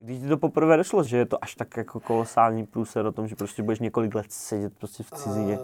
[0.00, 3.28] Když ti to poprvé došlo, že je to až tak jako kolosální průser o tom,
[3.28, 5.58] že prostě budeš několik let sedět prostě v cizině.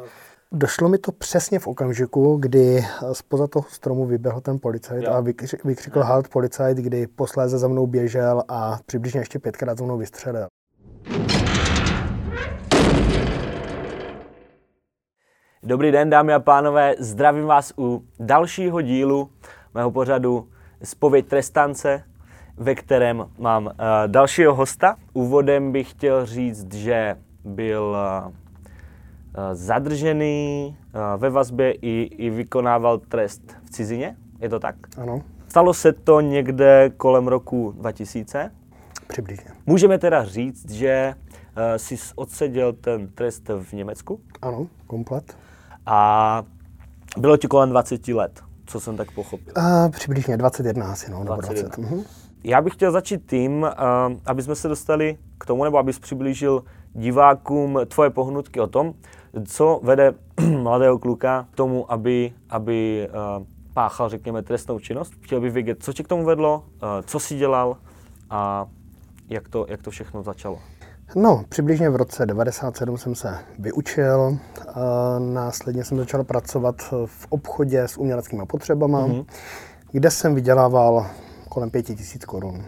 [0.52, 5.10] Došlo mi to přesně v okamžiku, kdy spoza toho stromu vyběhl ten policajt Jo.
[5.12, 9.84] a vykři- vykřikl halt policajt, kdy posléze za mnou běžel a přibližně ještě pětkrát za
[9.84, 10.46] mnou vystřelil.
[15.62, 19.30] Dobrý den, dámy a pánové, zdravím vás u dalšího dílu
[19.74, 20.48] mého pořadu
[20.82, 22.02] Spověď trestance,
[22.56, 23.72] ve kterém mám uh,
[24.06, 24.96] dalšího hosta.
[25.12, 27.96] Úvodem bych chtěl říct, že byl
[28.26, 28.32] uh,
[29.52, 34.16] zadržený uh, ve vazbě i, i vykonával trest v cizině.
[34.40, 34.74] Je to tak?
[34.98, 38.50] Ano, Stalo se to někde kolem roku 2000.
[39.06, 39.50] přibližně.
[39.66, 45.36] Můžeme teda říct, že uh, jsi odseděl ten trest v Německu Ano, komplet.
[45.86, 46.42] a
[47.18, 49.52] bylo ti kolem 20 let, co jsem tak pochopil.
[49.56, 51.68] A přibližně 21 asi, no, nebo 21.
[51.68, 51.78] 20.
[51.90, 52.04] Mhm.
[52.44, 53.68] Já bych chtěl začít tím, uh,
[54.26, 58.94] aby jsme se dostali k tomu, nebo abys přiblížil divákům tvoje pohnutky o tom,
[59.44, 60.14] co vede
[60.62, 65.12] mladého kluka k tomu, aby, aby uh, páchal, řekněme, trestnou činnost.
[65.20, 67.76] Chtěl bych vědět, co tě k tomu vedlo, uh, co jsi dělal
[68.30, 68.66] a
[69.28, 70.58] jak to, jak to všechno začalo.
[71.16, 74.38] No, přibližně v roce 97 jsem se vyučil,
[74.74, 79.24] a následně jsem začal pracovat v obchodě s uměleckými potřebama, Mhm.
[79.92, 81.06] kde jsem vydělával
[81.54, 82.64] kolem 5000 korun.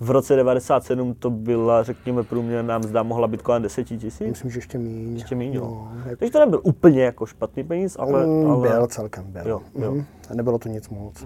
[0.00, 4.20] V roce 97 to byla, řekněme, průměrná mzda mohla být kolem 10 tisíc.
[4.20, 5.18] Myslím, že ještě méně.
[5.18, 8.26] Ještě méně, no, jako, Takže to nebyl úplně jako špatný peníz, ale...
[8.26, 8.68] Mm, ale...
[8.68, 9.42] Byl celkem, byl.
[9.48, 9.90] Jo, jo.
[9.92, 10.04] Mhm.
[10.30, 11.24] A Nebylo to nic moc.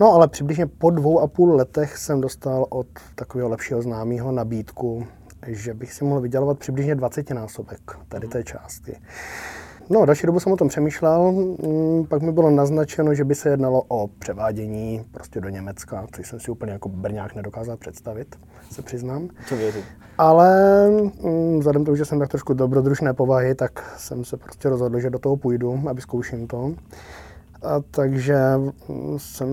[0.00, 5.06] No ale přibližně po dvou a půl letech jsem dostal od takového lepšího známého nabídku,
[5.46, 8.96] že bych si mohl vydělovat přibližně 20 násobek tady té částky.
[9.90, 13.48] No, další dobu jsem o tom přemýšlel, mm, pak mi bylo naznačeno, že by se
[13.48, 18.36] jednalo o převádění prostě do Německa, což jsem si úplně jako brňák nedokázal představit,
[18.70, 19.28] se přiznám.
[19.48, 19.82] To věřím.
[20.18, 20.90] Ale
[21.22, 25.00] mm, vzhledem k tomu, že jsem tak trošku dobrodružné povahy, tak jsem se prostě rozhodl,
[25.00, 26.74] že do toho půjdu, aby zkouším to.
[27.62, 28.36] A takže
[28.88, 29.48] mm, jsem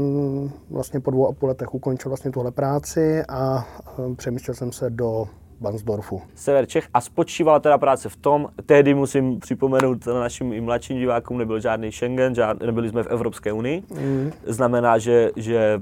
[0.70, 3.68] vlastně po dvou a půl letech ukončil vlastně tuhle práci a
[4.16, 5.28] přemístil jsem se do
[5.62, 6.22] Bansdorfu.
[6.36, 11.38] sever Čech a spočívala teda práce v tom, tehdy musím připomenout našim i mladším divákům,
[11.38, 13.84] nebyl žádný Schengen, žád, nebyli jsme v Evropské unii.
[13.90, 14.32] Mm.
[14.46, 15.82] Znamená, že, že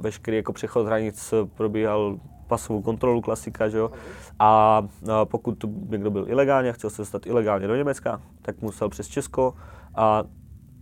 [0.00, 3.90] veškerý jako přechod hranic probíhal pasovou kontrolu, klasika, že jo.
[4.38, 4.82] A,
[5.24, 9.08] pokud tu někdo byl ilegálně a chtěl se dostat ilegálně do Německa, tak musel přes
[9.08, 9.54] Česko
[9.94, 10.24] a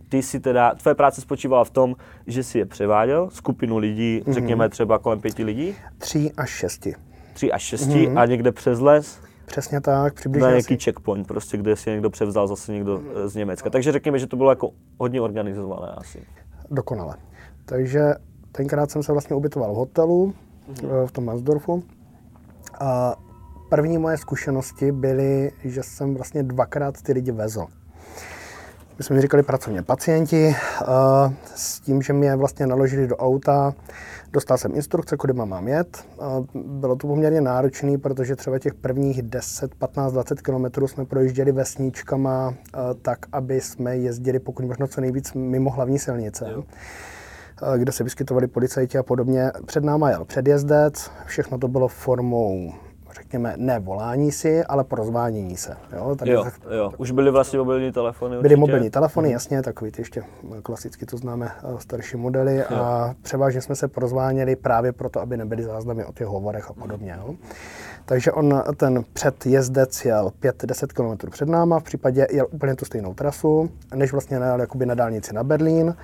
[0.09, 1.95] ty si teda, tvoje práce spočívala v tom,
[2.27, 6.95] že si je převáděl, skupinu lidí, řekněme třeba kolem pěti lidí, Tří až šesti.
[7.39, 11.57] Tři až šesti a někde přes les Přesně tak, na přibližně nějaký asi, checkpoint, prostě,
[11.57, 13.69] kde si někdo převzal zase někdo eh, z Německa.
[13.69, 16.23] Takže řekněme, že to bylo jako hodně organizované asi.
[16.71, 17.15] dokonale.
[17.65, 18.13] Takže
[18.51, 20.33] tenkrát jsem se vlastně ubytoval v hotelu
[20.83, 21.83] eh, v tom Mansdorfu.
[22.79, 23.15] A
[23.69, 27.65] první moje zkušenosti byly, že jsem vlastně dvakrát ty lidi vezl.
[28.99, 30.55] My jsme říkali pracovně pacienti,
[30.85, 33.73] a s tím, že mě vlastně naložili do auta,
[34.31, 36.05] dostal jsem instrukce, kudy mám jet.
[36.19, 41.51] A bylo to poměrně náročné, protože třeba těch prvních 10, 15, 20 kilometrů jsme projížděli
[41.51, 46.45] vesničkama a tak, aby jsme jezdili pokud možno co nejvíc mimo hlavní silnice.
[47.61, 49.51] a kde se vyskytovali policajti a podobně.
[49.65, 52.73] Před náma jel předjezdec, všechno to bylo formou,
[53.13, 55.77] řekněme, ne volání si, ale porozvánění se.
[55.95, 56.15] Jo?
[56.15, 56.91] Tady Jo, jo.
[56.97, 58.55] Už byly vlastně mobilní telefony Byly určitě.
[58.59, 60.23] mobilní telefony, jasně, takový ty ještě
[60.63, 65.63] klasicky to známe eh, starší modely a převážně jsme se porozváněli právě proto, aby nebyly
[65.63, 67.15] záznamy o těch hovorech a podobně.
[67.17, 67.35] Jo.
[68.05, 70.87] Takže on, ten předjezdec jel 5-10
[71.17, 74.93] km před náma, v případě jel úplně tu stejnou trasu, než vlastně najel jakoby na
[74.95, 75.95] dálnici na Berlín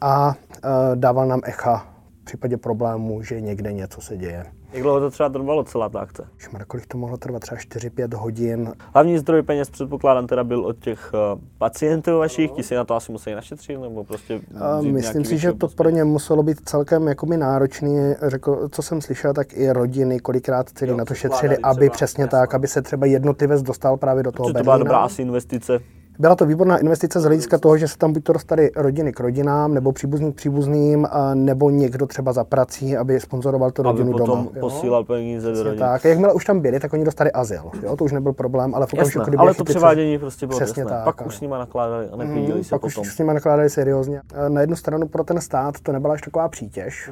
[0.00, 0.60] a eh,
[0.94, 1.86] dával nám echa
[2.22, 4.46] v případě problému, že někde něco se děje.
[4.72, 6.24] Jak dlouho to třeba trvalo celá ta akce?
[6.38, 7.42] Šmar, kolik to mohlo trvat?
[7.42, 8.72] Třeba 4-5 hodin.
[8.94, 12.94] Hlavní zdroj peněz předpokládám teda byl od těch uh, pacientů vašich, ti si na to
[12.94, 17.08] asi museli našetřit, nebo prostě A myslím si, že to pro ně muselo být celkem
[17.08, 18.14] jakoby náročný.
[18.22, 21.94] Řekl, co jsem slyšel, tak i rodiny kolikrát celý Jo, na to šetřili, aby třeba,
[21.94, 22.38] přesně jasně.
[22.38, 24.84] tak, aby se třeba jednotlivec dostal právě do toho Že to byla Berlína.
[24.88, 25.80] dobrá asi investice.
[26.18, 29.20] Byla to výborná investice z hlediska toho, že se tam buď to dostali rodiny k
[29.20, 34.12] rodinám, nebo příbuzní k příbuzným, nebo někdo třeba za prací, aby sponzoroval tu Aby rodinu
[34.12, 34.50] potom doma.
[34.54, 34.60] jo.
[34.60, 35.78] posílal peníze do rodiny.
[35.78, 37.62] Tak, a jakmile už tam byli, tak oni dostali azyl.
[37.82, 37.96] Jo?
[37.96, 40.80] To už nebyl problém, ale v okamžiku, Jasné, kdy ale to převádění prostě bylo Přesně
[40.82, 40.96] jasné.
[40.96, 41.26] tak, Pak ano.
[41.28, 43.02] už s nima nakládali a nepídili Mm, se pak potom.
[43.02, 44.20] už s nimi nakládali seriózně.
[44.46, 47.10] E, Na jednu stranu pro ten stát to nebyla až taková přítěž,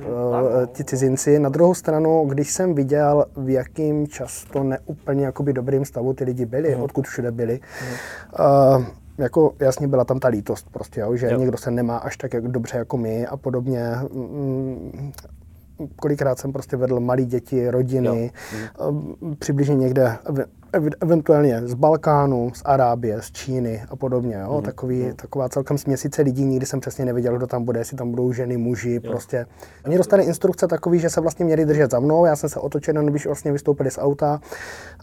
[0.63, 1.39] e, ti cizinci.
[1.39, 6.47] Na druhou stranu, když jsem viděl, v jakým často neúplně jakoby dobrým stavu ty lidi
[6.47, 7.61] byli, odkud všude byli,
[8.39, 11.39] e, jako jasně byla tam ta lítost prostě, jo, že Jo.
[11.39, 13.95] někdo se nemá až tak jak dobře jako my a podobně.
[15.81, 18.93] Mm, kolikrát jsem prostě vedl malé děti, rodiny, jo.
[19.39, 20.19] přibližně někde
[21.01, 24.37] eventuálně z Balkánu, z Arábie, z Číny a podobně.
[24.43, 24.57] Jo?
[24.57, 24.63] Mm.
[24.63, 25.13] Takový, mm.
[25.13, 28.57] Taková celkem směsice lidí, nikdy jsem přesně nevěděl, kdo tam bude, jestli tam budou ženy,
[28.57, 29.11] muži, jo.
[29.11, 29.47] prostě.
[29.87, 33.03] Oni dostali instrukce takový, že se vlastně měli držet za mnou, já jsem se otočil,
[33.03, 34.41] když vlastně vystoupili z auta.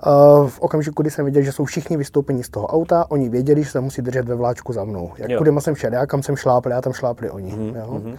[0.07, 3.63] Uh, v okamžiku, kdy jsem viděl, že jsou všichni vystoupení z toho auta, oni věděli,
[3.63, 5.11] že se musí držet ve vláčku za mnou.
[5.17, 7.55] Jak kudy jsem šel, já kam jsem šlápl, já tam šlápli oni.
[7.55, 7.75] Mm.
[7.75, 8.01] Jo?
[8.03, 8.15] Mm.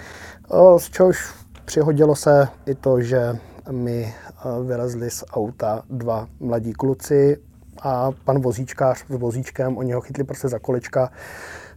[0.60, 1.34] Uh, z čehož
[1.68, 3.36] přihodilo se i to, že
[3.70, 7.36] mi eh, vylezli z auta dva mladí kluci
[7.82, 11.10] a pan vozíčkář s vozíčkem, oni ho chytli prostě za kolečka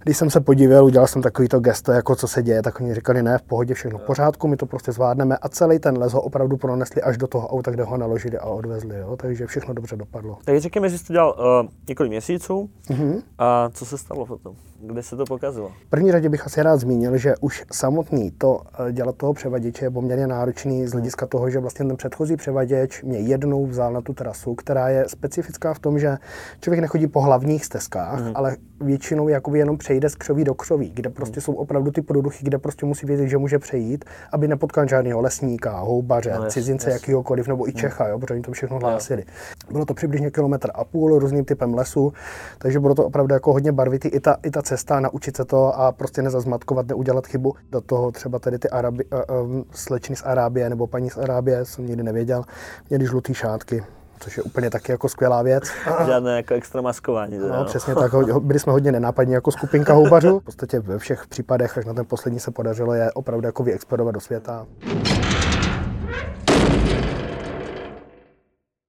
[0.04, 3.24] když jsem se podíval, udělal jsem takovýto gesto, jako co se děje, tak oni říkali,
[3.24, 6.22] ne, v pohodě, všechno v pořádku, my to prostě zvládneme a celý ten les ho
[6.22, 9.18] opravdu pronesli až do toho auta, kde ho naložili a odvezli, jo?
[9.18, 10.38] takže všechno dobře dopadlo.
[10.46, 13.22] Tak řekněme, že jste dělal uh, několik měsíců uh-huh.
[13.38, 14.56] a co se stalo potom?
[14.84, 15.72] Kde se to pokazilo?
[15.88, 19.86] V první řadě bych asi rád zmínil, že už samotný to uh, dělat toho převaděče
[19.86, 24.02] je poměrně náročný z hlediska toho, že vlastně ten předchozí převaděč mě jednou vzal na
[24.02, 26.18] tu trasu, která je specifická v tom, že
[26.62, 28.32] člověk nechodí po hlavních stezkách, uh-huh.
[28.36, 31.42] ale většinou jakoby jenom přejde z křoví do křoví, kde prostě hmm.
[31.42, 35.80] jsou opravdu ty produchy, kde prostě musí vědět, že může přejít, aby nepotkal žádného lesníka,
[35.80, 37.02] houbaře, no, cizince yes.
[37.02, 37.80] jakýhokoliv, nebo i hmm.
[37.80, 39.24] Čecha, jo, protože oni to všechno hlásili.
[39.72, 42.14] Bylo to přibližně kilometr a půl různým typem lesu,
[42.58, 44.08] takže bylo to opravdu jako hodně barvitý.
[44.08, 47.56] I ta, i ta cesta, naučit se to a prostě nezazmatkovat, neudělat chybu.
[47.72, 51.66] Do toho třeba tady ty Arabi, uh, um, slečny z Arábie nebo paní z Arábie,
[51.66, 52.44] jsem nikdy nevěděl,
[52.90, 53.84] měli žlutý šátky
[54.20, 55.64] což je úplně taky jako skvělá věc.
[56.06, 57.38] Žádné jako extra maskování.
[57.38, 58.12] No, no, přesně tak.
[58.40, 60.40] Byli jsme hodně nenápadní jako skupinka houbařů.
[60.40, 64.14] V podstatě ve všech případech, až na ten poslední se podařilo je opravdu jako vyexplodovat
[64.14, 64.68] do světa.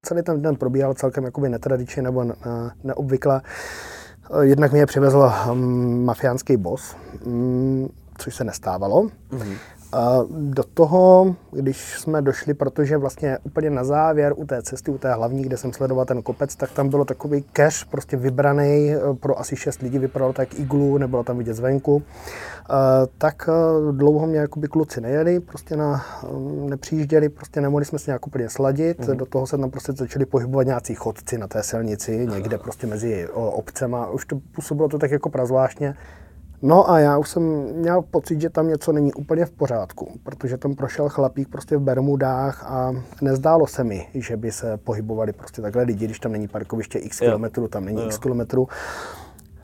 [0.07, 2.25] Celý ten den probíhal celkem jakoby netradičně nebo
[2.85, 3.41] neobvykle.
[4.41, 6.97] Jednak mě přivezl hm, mafiánský boss,
[7.27, 7.89] hm,
[8.19, 9.03] což se nestávalo.
[9.03, 9.57] Mm-hmm.
[10.31, 15.15] Do toho, když jsme došli, protože vlastně úplně na závěr u té cesty, u té
[15.15, 19.41] hlavní, kde jsem sledoval ten kopec, tak tam bylo takový cache, prostě vybraný eh, pro
[19.41, 22.03] asi šest lidí, vypadalo tak iglu, nebylo tam vidět zvenku.
[23.19, 28.11] Tak eh, dlouho mě jakoby kluci nejeli, prostě na, mm, nepřijížděli, prostě nemohli jsme se
[28.11, 29.09] nějak úplně sladit.
[29.09, 29.17] Mm.
[29.17, 33.29] Do toho se tam prostě začali pohybovat nějací chodci na té silnici, někde prostě mezi
[33.33, 34.11] obcema.
[34.11, 35.95] Už to působilo to tak jako prazvláštně.
[36.63, 37.43] No a já už jsem
[37.75, 41.81] měl pocit, že tam něco není úplně v pořádku, protože tam prošel chlapík prostě v
[41.81, 46.49] Bermudách a nezdálo se mi, že by se pohybovali prostě takhle lidi, když tam není
[46.49, 48.07] parkoviště x kilometrů, tam není jo.
[48.07, 48.69] x kilometrů.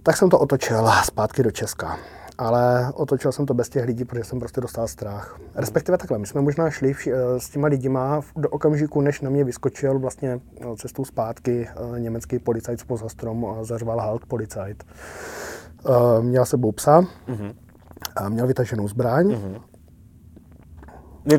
[0.02, 1.98] Tak jsem to otočil zpátky do Česka.
[2.38, 5.38] Ale otočil jsem to bez těch lidí, protože jsem prostě dostal strach.
[5.54, 9.30] Respektive takhle, my jsme možná šli vši, eh, s těma lidima do okamžiku, než na
[9.30, 14.84] mě vyskočil vlastně no, cestou zpátky eh, německý policajt z stromu a zařval halt policajt.
[15.84, 17.54] Uh, měl sebou psa uh-huh.
[18.16, 19.26] a měl vytaženou zbraň.
[19.26, 19.60] Uh-huh.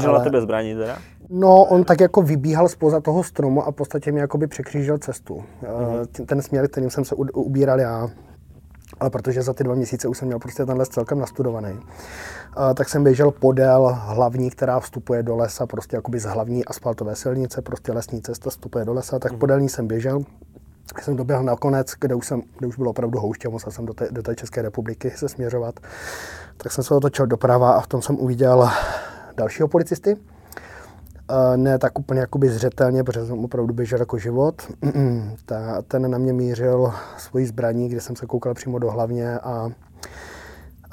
[0.08, 0.20] Ale...
[0.20, 0.98] na tebe zbraní teda?
[1.30, 5.44] No, on tak jako vybíhal spoza toho stromu a v podstatě mi jakoby překřížil cestu.
[5.64, 6.26] Uh-huh.
[6.26, 8.10] Ten směr, kterým jsem se ubíral já.
[9.00, 12.74] Ale protože za ty dva měsíce už jsem měl prostě ten les celkem nastudovaný, uh,
[12.74, 17.62] tak jsem běžel podél hlavní, která vstupuje do lesa, prostě jakoby z hlavní asfaltové silnice,
[17.62, 19.38] prostě lesní cesta vstupuje do lesa, tak uh-huh.
[19.38, 20.22] podél ní jsem běžel
[21.02, 24.08] jsem doběhl nakonec, kde už, jsem, kde už bylo opravdu houště, musel jsem do té,
[24.12, 25.80] do té České republiky se směřovat,
[26.58, 28.70] tak jsem se otočil doprava a v tom jsem uviděl
[29.38, 30.18] dalšího policisty.
[31.56, 34.62] Ne tak úplně jakoby zřetelně, protože jsem opravdu běžel jako život.
[35.46, 39.70] Ta, ten na mě mířil svojí zbraní, kde jsem se koukal přímo do hlavně a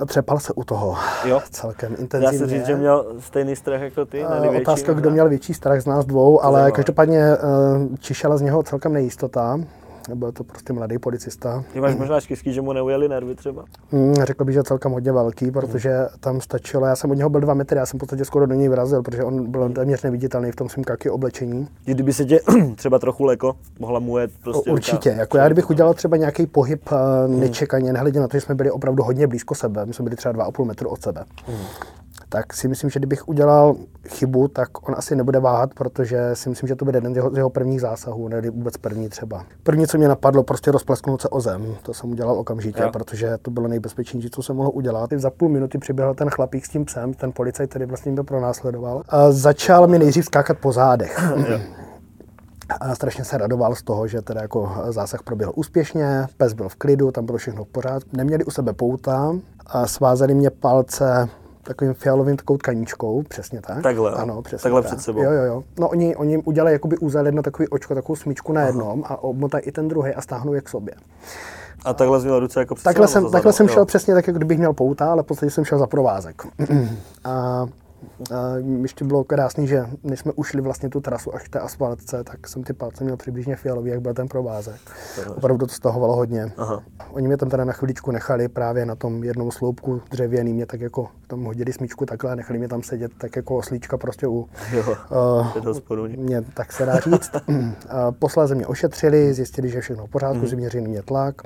[0.07, 1.41] Přepal se u toho jo.
[1.50, 2.38] celkem intenzivně.
[2.38, 4.25] Dá se říct, že měl stejný strach jako ty?
[4.61, 8.93] Otázka, kdo měl větší strach z nás dvou, ale každopádně uh, čišela z něho celkem
[8.93, 9.61] nejistota
[10.15, 11.65] byl to prostě mladý policista.
[11.73, 13.65] Ty máš možná štěstí, že mu neujeli nervy třeba?
[13.93, 17.41] Mm, řekl bych, že celkem hodně velký, protože tam stačilo, já jsem od něho byl
[17.41, 20.53] dva metry, já jsem v podstatě skoro do něj vyrazil, protože on byl téměř neviditelný
[20.53, 21.69] v tom svým kaky oblečení.
[21.85, 22.41] Kdyby se tě
[22.77, 25.21] třeba trochu leko mohla mu jet prostě Určitě, ruka.
[25.21, 26.99] jako já kdybych udělal třeba nějaký pohyb uh,
[27.41, 30.35] nečekaně, nehledě na to, že jsme byli opravdu hodně blízko sebe, my jsme byli třeba
[30.35, 31.25] 2,5 metru od sebe.
[31.47, 31.67] Hmm
[32.29, 33.77] tak si myslím, že kdybych udělal
[34.09, 37.31] chybu, tak on asi nebude váhat, protože si myslím, že to bude jeden z jeho,
[37.31, 39.45] z jeho prvních zásahů, ne vůbec první třeba.
[39.63, 41.76] První, co mě napadlo, prostě rozplesknout se o zem.
[41.83, 42.91] To jsem udělal okamžitě, jo.
[42.93, 45.11] protože to bylo nejbezpečnější, co se mohlo udělat.
[45.17, 49.03] Za půl minuty přiběhl ten chlapík s tím psem, ten policajt, který vlastně mě pronásledoval.
[49.09, 51.21] A začal mi nejdřív skákat po zádech.
[52.81, 56.75] A strašně se radoval z toho, že teda jako zásah proběhl úspěšně, pes byl v
[56.75, 58.11] klidu, tam bylo všechno v pořádku.
[58.17, 59.33] Neměli u sebe pouta,
[59.67, 61.29] a svázali mě palce
[61.66, 63.82] takovým fialovým takovou tkaníčkou, přesně tak.
[63.82, 64.90] Takhle, ano, přesně takhle tak.
[64.90, 65.23] před sebou.
[65.23, 65.62] Jo, jo, jo.
[65.78, 69.14] No oni, oni udělali jakoby úzel jedno takový očko, takovou smyčku na jednom Aha.
[69.14, 70.94] a obmotají i ten druhý a stáhnou je k sobě.
[71.85, 74.58] A takhle jsi měl ruce jako Takhle jsem, takhle jsem šel přesně tak, jako kdybych
[74.58, 76.42] měl pouta, ale v podstatě jsem šel za provázek.
[77.25, 77.66] a
[78.83, 82.49] ještě bylo krásný, že než jsme ušli vlastně tu trasu až k té asfaltce, tak
[82.49, 84.77] jsem ty palce měl přibližně fialový, jak byl ten provázek.
[85.37, 86.53] Opravdu to stahovalo hodně.
[86.57, 86.83] Aha.
[87.11, 90.81] Oni mě tam teda na chviličku nechali právě na tom jednom sloupku dřevěný, mě tak
[90.81, 94.49] jako tam hodili smíčku takhle a nechali mě tam sedět tak jako oslíčka prostě u...
[94.73, 94.97] Jo,
[95.91, 97.33] uh, mě, tak se dá říct.
[97.49, 97.65] uh,
[98.19, 100.47] posléze mě ošetřili, zjistili, že všechno v pořádku, mm.
[100.47, 101.43] změřili mě tlak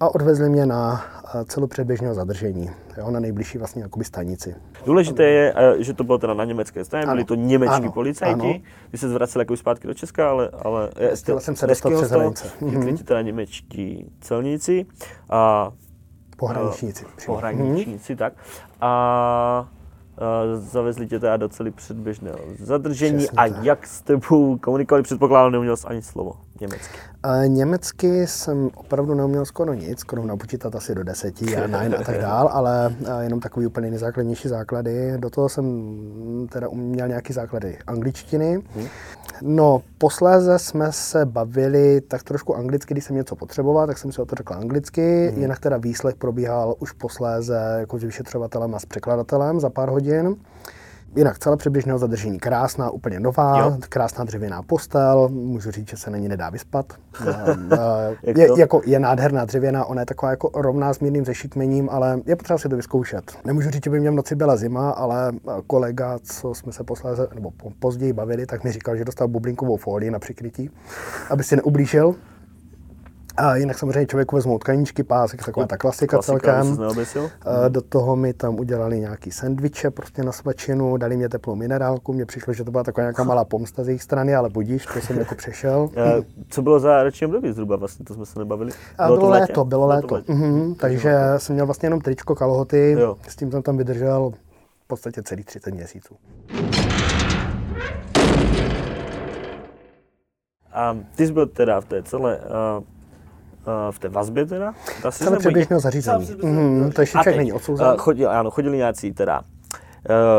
[0.00, 1.04] a odvezli mě na
[1.34, 4.54] eh, celu předběžného zadržení, jo, na nejbližší vlastně jakoby stanici.
[4.86, 7.92] Důležité je, eh, že to bylo teda na německé straně, byli to němečtí ano.
[7.92, 8.54] policajti, ano.
[8.92, 10.50] Vy se zvraceli jako zpátky do Česka, ale...
[10.62, 12.48] ale Chtěl jsem se dostat přes hranice.
[12.60, 13.04] Mm-hmm.
[13.04, 14.86] teda němečtí celníci
[15.30, 15.72] a...
[16.36, 17.04] Pohraničníci.
[17.26, 18.18] Pohraničníci, mm-hmm.
[18.18, 18.32] tak.
[18.80, 19.68] A
[20.54, 23.64] zavezli tě teda do celý předběžného zadržení Přesně a tak.
[23.64, 26.98] jak s tebou komunikovali, předpokládám, neuměl jsi ani slovo německy.
[27.26, 32.02] Uh, německy jsem opravdu neuměl skoro nic, skoro napočítat asi do deseti a nine a
[32.02, 35.12] tak dál, ale uh, jenom takový úplně nejzákladnější základy.
[35.16, 35.66] Do toho jsem
[36.52, 38.62] teda uměl nějaký základy angličtiny.
[38.74, 38.86] Hmm.
[39.42, 44.22] No, posléze jsme se bavili tak trošku anglicky, když jsem něco potřeboval, tak jsem si
[44.22, 45.40] o to řekl anglicky, hmm.
[45.40, 50.36] jinak teda výslech probíhal už posléze jako s vyšetřovatelem a s překladatelem za pár hodin.
[51.16, 53.76] Jinak celé přibližného zadržení krásná, úplně nová, jo.
[53.88, 56.92] krásná dřevěná postel, můžu říct, že se na ní nedá vyspat.
[58.22, 62.36] je, jako, je nádherná dřevěná, ona je taková jako rovná s mírným zešikmením, ale je
[62.36, 63.32] potřeba si to vyzkoušet.
[63.44, 65.32] Nemůžu říct, že by mě v noci byla zima, ale
[65.66, 70.10] kolega, co jsme se posléze, nebo později bavili, tak mi říkal, že dostal bublinkovou folii
[70.10, 70.70] na přikrytí,
[71.30, 72.14] aby si neublížil.
[73.40, 76.78] A jinak samozřejmě člověku vezmou tkaníčky, pásek, taková ta klasika, klasika celkem.
[77.42, 82.12] A do toho mi tam udělali nějaký sendviče prostě na svačinu, dali mě teplou minerálku,
[82.12, 85.00] mně přišlo, že to byla taková nějaká malá pomsta z jejich strany, ale budíš, to
[85.00, 85.90] jsem jako přešel.
[85.96, 88.72] A co bylo za roční období zhruba vlastně, to jsme se nebavili?
[88.98, 90.14] A bylo, bylo léto, bylo léto.
[90.14, 90.32] léto.
[90.32, 93.16] Mhm, takže jsem měl vlastně jenom tričko, kalhoty, jo.
[93.28, 94.32] s tím jsem tam vydržel
[94.84, 96.14] v podstatě celý 30 měsíců.
[100.72, 102.84] A ty jsi byl teda v té celé uh,
[103.90, 104.74] v té vazbě teda?
[105.10, 106.28] Celé předběžného zařízení.
[106.42, 107.86] Mm, to ještě člověk není odsouzen.
[107.86, 109.44] Uh, chodil, ano, chodili nějací teda uh,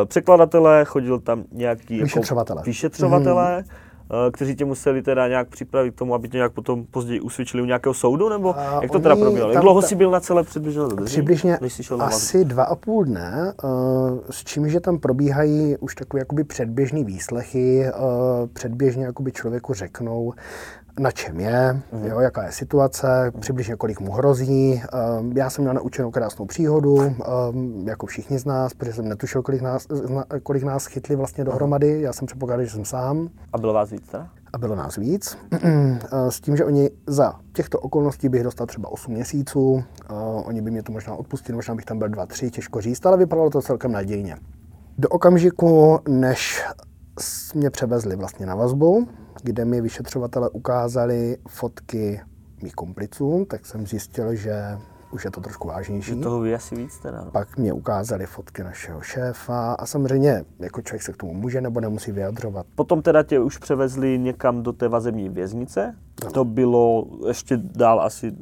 [0.06, 2.20] překladatelé, chodil tam nějaký jako
[2.64, 3.92] vyšetřovatelé, jako, mm
[4.32, 7.66] kteří tě museli teda nějak připravit k tomu, aby tě nějak potom později usvědčili u
[7.66, 9.54] nějakého soudu, nebo a jak to teda probíhalo?
[9.54, 11.06] Jak dlouho jsi byl na celé předběžné zadržení?
[11.06, 11.60] Přibližně
[12.00, 13.54] asi dva a půl dne,
[14.30, 17.86] s čím, že tam probíhají už takové jakoby předběžné výslechy,
[18.54, 20.34] předběžně jakoby člověku řeknou,
[21.00, 22.06] na čem je, mm.
[22.06, 24.82] jo, jaká je situace, přibližně kolik mu hrozí.
[25.20, 29.42] Um, já jsem měl naučenou krásnou příhodu, um, jako všichni z nás, protože jsem netušil,
[29.42, 29.88] kolik nás,
[30.44, 32.02] kolik nás chytli vlastně dohromady.
[32.02, 33.30] Já jsem předpokládal, že jsem sám.
[33.54, 34.28] A bylo vás víc, teda?
[34.54, 35.38] A bylo nás víc.
[36.30, 39.84] S tím, že oni za těchto okolností bych dostal třeba 8 měsíců.
[40.46, 43.50] Oni by mě to možná odpustili, možná bych tam byl 2-3, těžko říct, ale vypadalo
[43.50, 44.38] to celkem nadějně.
[44.98, 46.66] Do okamžiku, než
[47.56, 49.08] mě převezli vlastně na vazbu,
[49.44, 52.22] kde mi vyšetřovatele ukázali fotky
[52.64, 54.78] mých kompliců, tak jsem zjistil, že
[55.12, 56.10] už je to trošku vážnější.
[56.10, 57.22] Že toho ví asi víc teda.
[57.26, 57.32] No.
[57.32, 61.80] Pak mě ukázali fotky našeho šéfa a samozřejmě jako člověk se k tomu může nebo
[61.80, 62.66] nemusí vyjadřovat.
[62.76, 65.96] Potom teda tě už převezli někam do té vazební věznice.
[66.26, 66.32] No.
[66.32, 68.34] To bylo ještě dál asi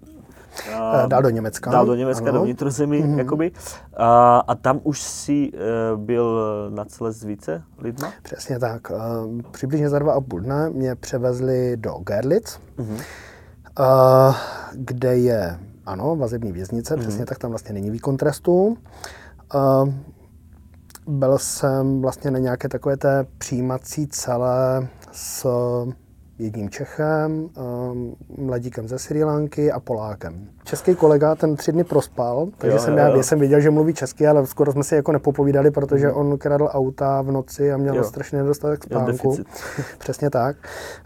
[0.79, 1.71] a, dál do Německa.
[1.71, 2.39] Dál do Německa, ano.
[2.39, 3.17] do vnitrozemí, mm-hmm.
[3.17, 3.51] jakoby.
[3.97, 6.39] A, a tam už si uh, byl
[6.73, 8.13] na celé s více lidma?
[8.23, 8.91] Přesně tak.
[8.91, 13.01] Uh, přibližně za dva a půl dne mě převezli do Gerlitz, mm-hmm.
[13.79, 14.35] uh,
[14.73, 16.99] kde je, ano, vazební věznice, mm-hmm.
[16.99, 18.77] přesně tak, tam vlastně není výkon trestu.
[19.55, 19.89] Uh,
[21.07, 25.47] byl jsem vlastně na nějaké takové té přijímací celé s
[26.39, 27.49] jedním Čechem,
[27.91, 30.47] um, mladíkem ze Sri Lanky a Polákem.
[30.63, 33.23] Český kolega ten tři dny prospal, takže jo, jsem, jo, já, jo.
[33.23, 36.13] jsem věděl, že mluví česky, ale skoro jsme si jako nepopovídali, protože mm.
[36.13, 38.03] on kradl auta v noci a měl jo.
[38.03, 39.37] strašně nedostatek spánku.
[39.97, 40.55] Přesně tak.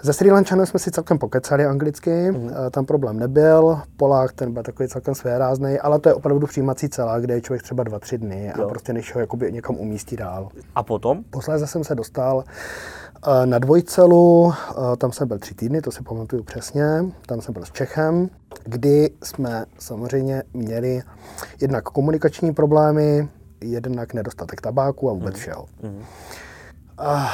[0.01, 2.51] Ze Sri Lančanem jsme si celkem pokecali anglicky, mm.
[2.71, 3.79] tam problém nebyl.
[3.97, 7.63] Polák ten byl takový celkem svérázný, ale to je opravdu přijímací celá, kde je člověk
[7.63, 8.65] třeba dva, tři dny jo.
[8.65, 10.49] a prostě než ho jakoby někam umístí dál.
[10.75, 11.23] A potom?
[11.29, 12.43] Posléze jsem se dostal
[13.45, 16.85] na dvojcelu, eh, tam jsem byl tři týdny, to si pamatuju přesně,
[17.25, 18.29] tam jsem byl s Čechem,
[18.63, 21.01] kdy jsme samozřejmě měli
[21.61, 23.29] jednak komunikační problémy,
[23.61, 25.39] jednak nedostatek tabáku a vůbec mhm.
[25.41, 25.65] všeho.
[25.83, 26.03] Mm.
[26.97, 27.29] A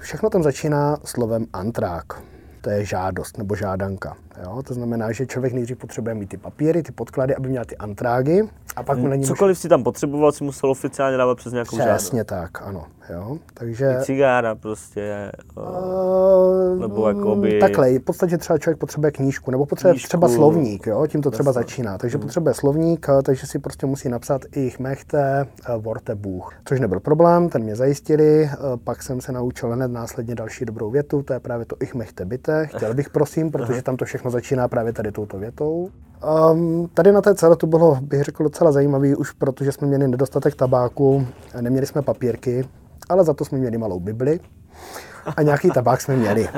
[0.00, 2.22] všechno tam začíná slovem antrák
[2.62, 4.16] to je žádost nebo žádanka.
[4.42, 4.62] Jo?
[4.62, 8.42] To znamená, že člověk nejdřív potřebuje mít ty papíry, ty podklady, aby měl ty antrágy.
[8.76, 12.18] A pak mu není Cokoliv si tam potřeboval, si musel oficiálně dávat přes nějakou Přesně
[12.18, 12.26] žádost.
[12.26, 12.86] tak, ano.
[13.10, 13.38] Jo?
[13.54, 13.96] Takže...
[14.00, 15.32] I cigára prostě.
[15.56, 17.58] Uh, Nebo jakoby...
[17.60, 20.08] Takhle, v podstatě třeba člověk potřebuje knížku, nebo potřebuje Knížku.
[20.08, 21.06] třeba slovník, jo?
[21.06, 21.62] tím to třeba Jasně.
[21.62, 21.98] začíná.
[21.98, 26.54] Takže potřebuje slovník, eh, takže si prostě musí napsat ich mechte eh, worte Bůh.
[26.64, 28.50] Což nebyl problém, ten mě zajistili,
[28.84, 32.24] pak jsem se naučil hned následně další dobrou větu, to je právě to ich mechte
[32.24, 32.66] bitte.
[32.66, 35.88] Chtěl bych prosím, protože tam to všechno začíná právě tady touto větou.
[36.52, 40.08] Um, tady na té celé to bylo, bych řekl, docela zajímavý, už protože jsme měli
[40.08, 41.26] nedostatek tabáku,
[41.60, 42.64] neměli jsme papírky,
[43.08, 44.40] ale za to jsme měli malou Bibli
[45.36, 46.48] a nějaký tabák jsme měli.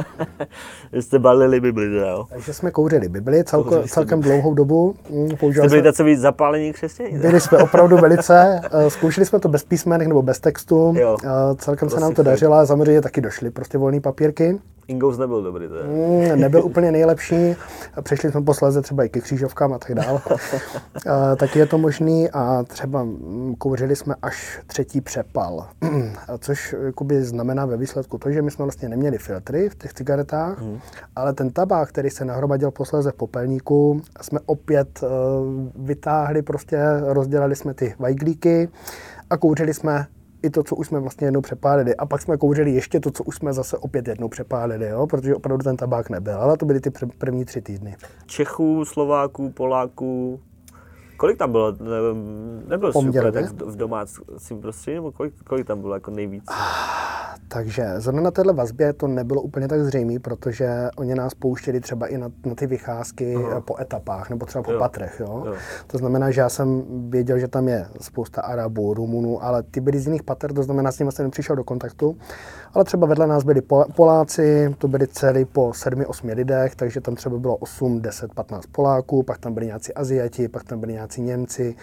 [0.93, 2.25] Vy jste balili Bibli, teda, jo?
[2.29, 4.95] Takže jsme kouřili Bibli celko, jste celkem dlouhou dobu.
[5.11, 7.19] Mm, Jste Používali byli jsme, takový zapálení křesťaní?
[7.19, 10.95] byli jsme opravdu velice, eh, zkoušeli jsme to bez písmenek nebo bez textu.
[10.99, 11.17] Jo.
[11.25, 14.59] Eh, Celkem se nám to dařilo, samozřejmě taky došly prostě volné papírky.
[14.89, 15.81] Ingous nebyl dobrý, teda.
[15.85, 17.57] Mm, Nebyl úplně nejlepší.
[18.03, 20.21] Přešli jsme posléze třeba i ke křížovkám a tak dále.
[21.07, 25.67] Eh, Taky je to možný a třeba mm, kouřili jsme až třetí přepal.
[26.29, 29.93] A Což jakoby znamená ve výsledku to, že my jsme vlastně neměli filtry v těch
[29.95, 30.63] cigaretách,
[31.17, 35.07] ale ten tabák, který se nahromadil posléze v popelníku, jsme opět eh,
[35.77, 38.69] vytáhli, prostě rozdělali jsme ty vajglíky
[39.31, 40.07] a kouřili jsme
[40.45, 41.97] i to, co už jsme vlastně jednou přepálili.
[41.97, 45.07] A pak jsme kouřili ještě to, co už jsme zase opět jednou přepálili, jo?
[45.07, 46.37] protože opravdu ten tabák nebyl.
[46.37, 47.97] Ale to byly ty pr- první tři týdny.
[48.27, 50.41] Čechů, Slováků, Poláků.
[51.17, 51.73] Kolik tam bylo?
[51.73, 51.79] Ne,
[52.69, 53.43] nebyl super, Poměrově?
[53.43, 56.45] tak v v domácím prostředí, nebo kolik, kolik tam bylo jako nejvíc?
[57.49, 62.07] Takže zrovna na téhle vazbě to nebylo úplně tak zřejmé, protože oni nás pouštěli třeba
[62.07, 63.61] i na, na ty vycházky Aha.
[63.61, 64.79] Po etapách nebo třeba po Jo.
[64.79, 65.17] patrech.
[65.21, 65.43] Jo?
[65.47, 65.55] Jo.
[65.87, 69.99] To znamená, že já jsem věděl, že tam je spousta Arabů, Rumunů, ale ty byli
[70.01, 72.17] z jiných pater, to znamená, s nimi jsem nepřišel do kontaktu.
[72.75, 77.15] Ale třeba vedle nás byli Pol- Poláci, to byli celý po 7-8 lidech, takže tam
[77.15, 81.23] třeba bylo 8, 10, 15 Poláků, pak tam byli nějací Aziati, pak tam byli nějací
[81.23, 81.75] Němci,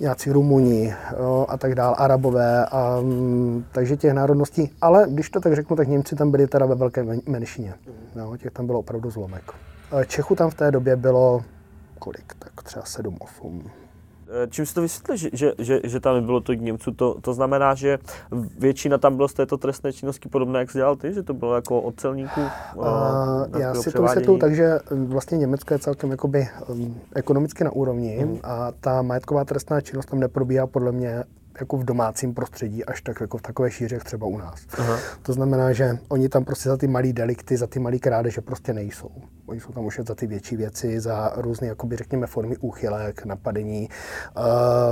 [0.00, 4.70] nějací Rumuni jo, a tak dále, Arabové, a, mm, takže těch národností.
[4.80, 7.74] Ale když to tak řeknu, tak Němci tam byli teda ve velké men- menšině.
[8.16, 9.42] Jo, těch tam bylo opravdu zlomek.
[10.00, 11.42] E, Čechů tam v té době bylo
[11.98, 12.34] kolik?
[12.38, 13.62] Tak třeba 7-8.
[14.44, 16.92] Eh, Čím si to vysvětlí, že, že, že, že tam nebylo tolik Němců?
[16.92, 17.98] To, to znamená, že
[18.58, 21.12] většina tam bylo z této trestné činnosti podobné, jak jsi dělal ty?
[21.12, 22.40] Že to bylo jako od celníků?
[22.40, 27.64] eh, A já si to vysvětluji tak, že vlastně Německo je celkem jakoby um, ekonomicky
[27.64, 28.38] na úrovni Mhm.
[28.42, 31.24] a ta majetková trestná činnost tam neprobíhá podle mě
[31.60, 34.66] jako v domácím prostředí, až tak jako v takové šíři, jak třeba u nás.
[34.78, 34.98] Aha.
[35.22, 38.72] To znamená, že oni tam prostě za ty malé delikty, za ty malé krádeže prostě
[38.72, 39.10] nejsou.
[39.48, 43.88] Oni jsou tam už za ty větší věci, za různé, jakoby řekněme, formy úchylek, napadení,
[44.36, 44.44] uh,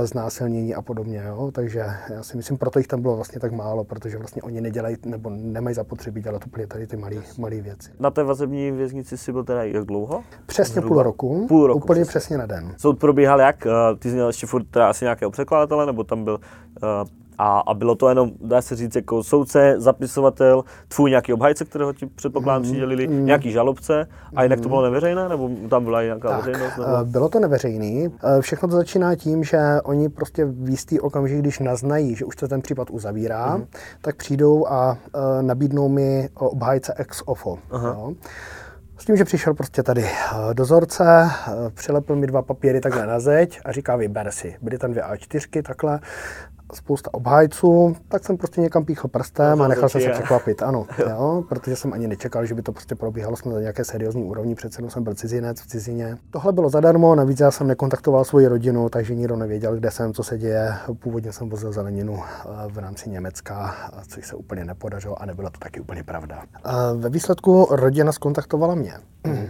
[0.05, 1.23] znásilnění a podobně.
[1.27, 1.51] Jo?
[1.53, 4.97] Takže já si myslím, proto jich tam bylo vlastně tak málo, protože vlastně oni nedělají
[5.05, 6.97] nebo nemají zapotřebí dělat úplně tady ty
[7.37, 7.91] malé věci.
[7.99, 10.23] Na té vazební věznici jsi byl teda jak dlouho?
[10.45, 10.87] Přesně Zhruba?
[10.95, 11.45] půl roku.
[11.47, 12.19] Půl roku, Úplně přesně.
[12.19, 12.73] přesně na den.
[12.77, 13.65] Soud probíhal jak?
[13.65, 16.39] Eh, Ty jsi měl ještě furt teda asi nějakého překladatele, nebo tam byl
[16.83, 21.65] eh, a, a bylo to jenom, dá se říct, jako soudce, zapisovatel, tvůj nějaký obhajce,
[21.65, 22.71] kterého ti předpokládám Mhm.
[22.71, 26.77] přidělili, nějaký žalobce, a jinak to bylo neveřejné, nebo tam byla nějaká veřejnost?
[26.77, 26.89] Nebo...
[27.01, 28.09] eh, bylo to neveřejný.
[28.37, 32.35] Eh, Všechno to začíná tím, že oni prostě v jistý okamžik, když naznají, že už
[32.39, 33.65] se ten případ uzavírá, Mhm.
[34.01, 37.57] tak přijdou a eh, nabídnou mi obhájce ex ofo.
[37.83, 38.13] Jo.
[38.99, 40.05] S tím, že přišel prostě tady
[40.53, 41.29] dozorce,
[41.73, 44.55] přilepil mi dva papíry takhle na zeď a říká, vyber si.
[44.61, 45.99] Byly tam dvě A4 takhle,
[46.73, 51.43] spousta obhájců, tak jsem prostě někam píchl prstem a nechal jsem se překvapit, ano, jo,
[51.49, 54.79] protože jsem ani nečekal, že by to prostě probíhalo jsme na nějaké seriózní úrovni, přece
[54.79, 56.17] jenom jsem byl cizinec v cizině.
[56.31, 60.23] Tohle bylo zadarmo, navíc já jsem nekontaktoval svoji rodinu, takže nikdo nevěděl, kde jsem, co
[60.23, 60.73] se děje.
[60.99, 65.49] Původně jsem vozil zeleninu eh, v rámci Německa, eh, což se úplně nepodařilo a nebyla
[65.49, 66.43] to taky úplně pravda.
[66.65, 68.93] Eh, Ve výsledku rodina skontaktovala mě.
[69.25, 69.49] Eh,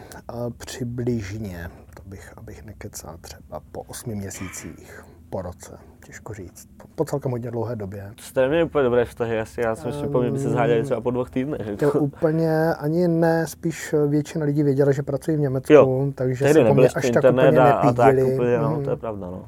[0.58, 7.06] Přibližně, to bych, abych nekecal, třeba po osmi měsících, po roce, těžko říct, po, po
[7.06, 8.12] celkem hodně dlouhé době.
[8.16, 10.50] To jste neměli úplně dobré vztahy, asi já si myslím, že po mně by se
[10.50, 11.62] zháděli třeba po dvou týdnech.
[11.78, 12.00] To Jako.
[12.00, 16.68] úplně ani ne, spíš většina lidí věděla, že pracuji v Německu, Jo, takže Tehdy se
[16.68, 18.34] po mě až tak úplně a, a tak nepídili.
[18.34, 18.84] úplně, no, Mhm.
[18.84, 19.46] to je pravda, no.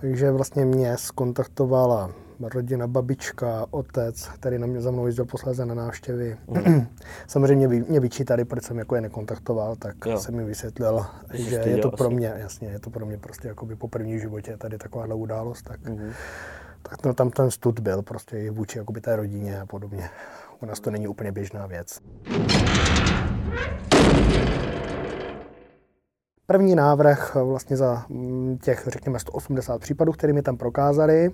[0.00, 5.74] Takže vlastně mě skontaktovala rodina, babička, otec, který na mě za mnou jezdil posléze na
[5.74, 6.36] návštěvy.
[7.26, 10.18] Samozřejmě mě, vyčítali, proč jsem jako je nekontaktoval, tak Jo.
[10.18, 12.14] jsem mi vysvětlil, Že že je to pro asi.
[12.14, 15.84] mě, jasně, je to pro mě prostě jakoby po první životě tady takováhle událost, tak,
[15.88, 16.10] Mhm.
[16.82, 20.10] tak no, tam ten stud byl prostě i vůči jakoby té rodině a podobně.
[20.62, 22.00] U nás to není úplně běžná věc.
[26.46, 31.30] První návrh vlastně za mm, těch, řekněme, 180 případů, které mi tam prokázali,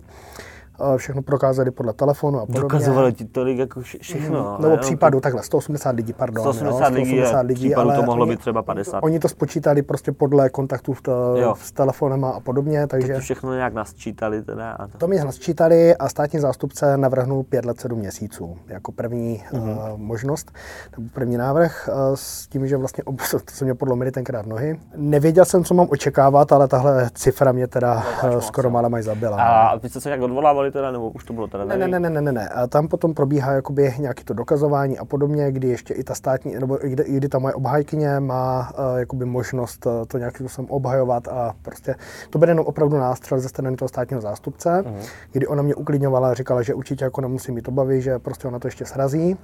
[0.96, 2.60] všechno prokázali podle telefonu a podobně.
[2.60, 4.40] Dokazovali ti tolik jako vše- všechno.
[4.40, 6.42] Mm, ale Nebo jo, případů, takhle, 180 lidí, pardon.
[6.42, 9.00] 180 jo, lidí, a případů to mohlo oni, být třeba 50.
[9.02, 11.54] Oni to spočítali prostě podle kontaktů v to, Jo.
[11.62, 14.70] s telefonem a podobně, Takže to všechno nějak nasčítali teda.
[14.72, 14.98] A to.
[14.98, 19.62] to mi nasčítali a státní zástupce navrhnul 5 let 7 měsíců jako první Mhm.
[19.62, 19.92] mm-hmm.
[19.92, 20.52] uh, možnost,
[20.98, 24.80] nebo první návrh, uh, s tím, že vlastně ob, to se mě podlomily tenkrát nohy.
[24.96, 29.36] Nevěděl jsem, co mám očekávat, ale tahle cifra mě teda uh, skoro málo mají zabila.
[29.42, 32.10] A vy jste se nějak odvolávali teda, nebo už to bylo teda Ne, ne, ne,
[32.10, 32.48] ne, ne, ne.
[32.48, 36.54] A tam potom probíhá jakoby nějaké to dokazování a podobně, kdy ještě i ta státní,
[36.54, 40.70] nebo i kdy, kdy ta moje obhajkyně má uh, jakoby možnost uh, to nějakým způsobem
[40.70, 41.94] obhajovat a prostě
[42.30, 44.96] to bude jenom opravdu nástřel ze strany toho státního zástupce, Mhm.
[45.32, 48.58] kdy ona mě uklidňovala a říkala, že určitě jako nemusí mít obavy, že prostě ona
[48.58, 49.36] to ještě srazí.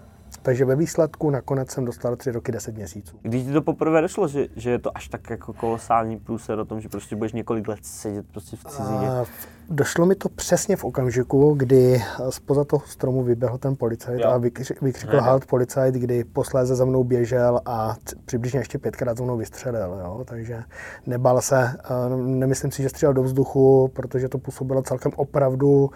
[0.42, 3.16] Takže ve výsledku nakonec jsem dostal 3 roky 10 měsíců.
[3.22, 6.64] Když ti to poprvé došlo, že, že je to až tak jako kolosální průser o
[6.64, 9.10] tom, že prostě budeš několik let sedět prostě v cizině.
[9.10, 9.24] A
[9.70, 14.28] Došlo mi to přesně v okamžiku, kdy eh, spoza toho stromu vyběhl ten policajt Jo.
[14.30, 19.24] a vykři- vykřikl halt policajt, kdy posléze za mnou běžel a přibližně ještě pětkrát za
[19.24, 19.98] mnou vystřelil.
[20.04, 20.22] Jo?
[20.24, 20.62] Takže
[21.06, 25.90] nebál se, eh, nemyslím si, že střílel do vzduchu, protože to působilo celkem opravdu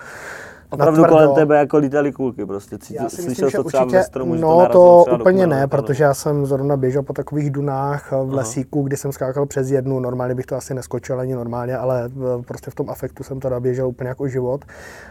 [0.70, 1.16] Opravdu natvrdo.
[1.16, 2.78] kolem tebe jako lítali kulky prostě.
[2.78, 5.02] Cítil, Já si myslím, slyšel že to třeba určitě, ve stromu, že no narazilo to
[5.02, 8.96] třeba do úplně ne, protože já jsem zrovna běžel po takových dunách v lesíku, kdy
[8.96, 12.74] jsem skákal přes jednu, normálně bych to asi neskočil ani normálně, ale eh, prostě v
[12.74, 14.64] tom afektu jsem teda běžel úplně jako život.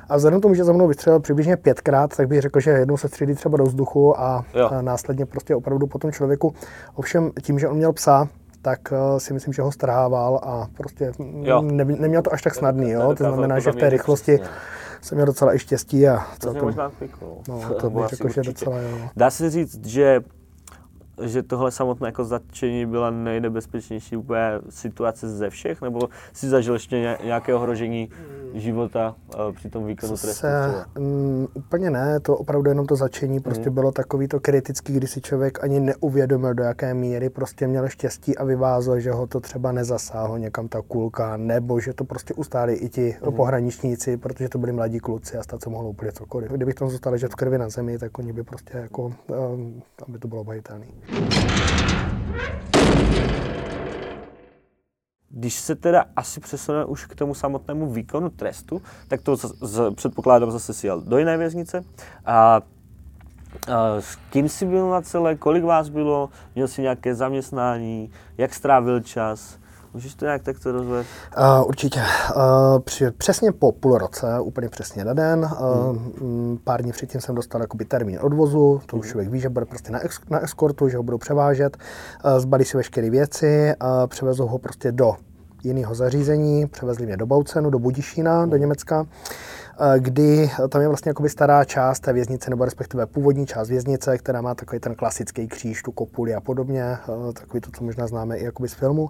[0.10, 2.98] A vzhledem k tomu, že za mnou vystřelil přibližně pětkrát, tak bych řekl, že jednou
[2.98, 4.70] se střílí třeba do vzduchu a, Jo.
[4.72, 6.54] a následně prostě opravdu po tom člověku.
[6.96, 8.28] Ovšem tím, že on měl psa,
[8.62, 11.62] tak eh, si myslím, že ho strhával a prostě Jo.
[11.62, 13.16] ne, neměl to až tak snadný, jo?
[13.18, 14.56] To znamená, to že v té rychlosti přesně.
[15.02, 17.38] jsem měl docela i štěstí a To celkem, možná spiklo.
[17.48, 18.98] no, to bych řekl, že docela jo.
[19.16, 20.20] Dá se říct, že
[21.22, 26.96] že tohle samotné jako zatčení byla nejnebezpečnější úplně situace ze všech, nebo si zažil ještě
[27.00, 28.10] ně- nějaké ohrožení
[28.54, 29.16] života
[29.48, 30.28] uh, při tom výkonu trestu?
[30.28, 30.34] Se,
[30.70, 30.86] třeba?
[31.00, 33.74] mm, úplně ne, to opravdu jenom to začení prostě Mhm.
[33.74, 38.38] bylo takový to kritický, kdy si člověk ani neuvědomil, do jaké míry prostě měl štěstí
[38.38, 42.74] a vyvázl, že ho to třeba nezasáhlo někam ta kulka, nebo že to prostě ustáli
[42.74, 43.34] i ti Mhm.
[43.36, 46.52] pohraničníci, protože to byli mladí kluci a stát se mohlo úplně cokoliv.
[46.52, 49.04] Kdybych tam zůstal ležet v krvi na zemi, tak oni by prostě jako,
[49.54, 50.86] um, aby to bylo obhajitelné.
[55.30, 59.94] Když se teda asi přesuneme už k tomu samotnému výkonu trestu, tak to z, z,
[59.96, 61.84] předpokládám zase si jel do jiné věznice.
[62.26, 62.62] A,
[64.00, 69.00] s kým jsi byl na celé, kolik vás bylo, měl jsi nějaké zaměstnání, jak strávil
[69.00, 69.59] čas?
[69.94, 71.08] Můžeš to nějak takto rozvést?
[71.38, 72.02] Uh, určitě.
[72.36, 76.60] Uh, při, přesně po půl roce, úplně přesně na den, uh, mm.
[76.64, 79.92] pár dní předtím jsem dostal jakoby termín odvozu, to už člověk ví, že bude prostě
[79.92, 81.78] na, ex, na eskortu, že ho budou převážet,
[82.26, 85.16] uh, zbalí si veškeré věci, uh, převezou ho prostě do
[85.64, 89.06] jiného zařízení, převezli mě do Baucenu, do Budišína, do Německa,
[89.98, 94.42] kdy tam je vlastně jakoby stará část té věznice, nebo respektive původní část věznice, která
[94.42, 96.98] má takový ten klasický kříž, tu kopuli a podobně,
[97.34, 99.10] takový to, co možná známe i jakoby z filmu,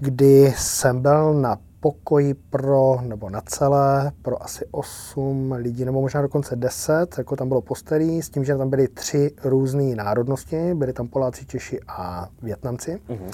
[0.00, 6.22] kdy jsem byl na pokoji pro, nebo na celé, pro asi 8 lidí, nebo možná
[6.22, 10.92] dokonce 10, jako tam bylo postelí, s tím, že tam byly tři různé národnosti, byli
[10.92, 13.00] tam Poláci, Češi a Větnamci.
[13.08, 13.30] Mhm.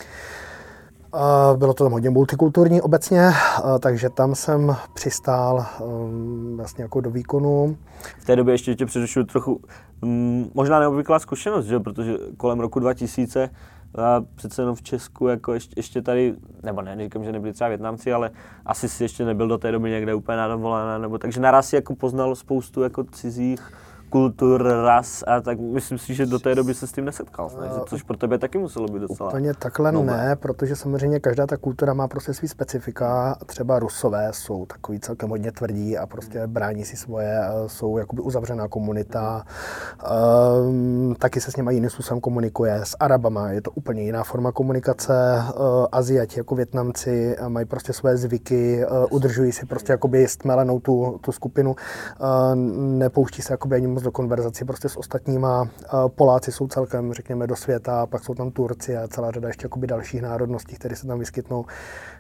[1.15, 5.83] Eh, Bylo to tam hodně multikulturní obecně, eh, takže tam jsem přistál eh,
[6.57, 7.77] vlastně jako do výkonu.
[8.19, 9.61] V té době ještě tě přerušuju trochu,
[10.03, 11.81] mm, možná neobvyklá zkušenost, že?
[11.81, 13.51] protože kolem roku 2000
[13.95, 17.69] a přece jenom v Česku, jako ještě, ještě tady, nebo ne, neříkám, že nebyli třeba
[17.69, 18.31] Větnamci, ale
[18.67, 21.95] asi si ještě nebyl do té doby někde úplně na dovolené, nebo takže naraz jako
[21.95, 23.73] poznal spoustu jako cizích
[24.17, 27.69] kultur, ras a tak myslím si, že do té doby se s tím nesetkal, ne?
[27.87, 29.29] Což pro tebe taky muselo být docela.
[29.29, 30.17] Úplně takhle nové.
[30.17, 33.39] ne, protože samozřejmě každá ta kultura má prostě svý specifika.
[33.47, 38.23] Třeba Rusové jsou takový celkem hodně tvrdí a prostě brání si svoje, eh, jsou jakoby
[38.23, 39.45] uzavřená komunita.
[40.69, 42.81] Um, taky se s nimi jiným způsobem komunikuje.
[42.85, 45.43] S Arabama je to úplně jiná forma komunikace.
[45.59, 51.19] Uh, Aziati jako Větnamci mají prostě své zvyky, uh, udržují si prostě jakoby stmelenou tu,
[51.21, 51.71] tu skupinu.
[51.71, 52.55] Uh,
[52.99, 55.69] nepouští se jakoby ani moc do konverzací prostě s ostatníma.
[56.15, 59.87] Poláci jsou celkem, řekněme, do světa, pak jsou tam Turci a celá řada ještě jakoby
[59.87, 61.65] dalších národností, které se tam vyskytnou.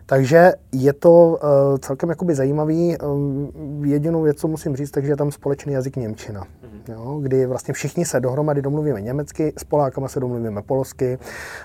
[0.06, 1.38] Takže je to uh,
[1.78, 2.98] celkem jakoby zajímavý.
[2.98, 6.44] Um, jedinou věc, co musím říct, takže je tam společný jazyk Němčina.
[6.88, 11.18] Jo, kdy vlastně všichni se dohromady domluvíme německy, s Polákama se domluvíme polsky,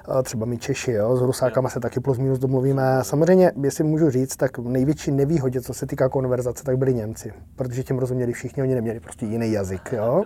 [0.10, 2.84] uh, třeba my Češi, jo, s Rusákama se taky plus minus domluvíme.
[3.02, 7.84] Samozřejmě, jestli můžu říct, tak největší nevýhodě, co se týká konverzace, tak byli Němci, protože
[7.84, 9.90] těm rozuměli všichni, oni neměli prostě jiný jazyk.
[9.92, 10.01] Jo.
[10.02, 10.24] Jo.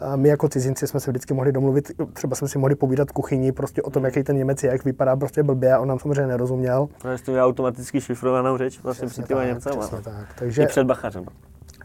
[0.00, 3.12] A my jako cizinci jsme se vždycky mohli domluvit, třeba jsme si mohli povídat v
[3.12, 5.98] kuchyni prostě o tom, jaký ten Němec je, jak vypadá prostě blbě a on nám
[5.98, 6.88] samozřejmě nerozuměl.
[7.04, 9.76] No, jste měl automaticky šifrovanou řeč vlastně před těma Němcema.
[9.76, 10.26] Přesně tak.
[10.38, 11.24] Takže, I před Bachařem.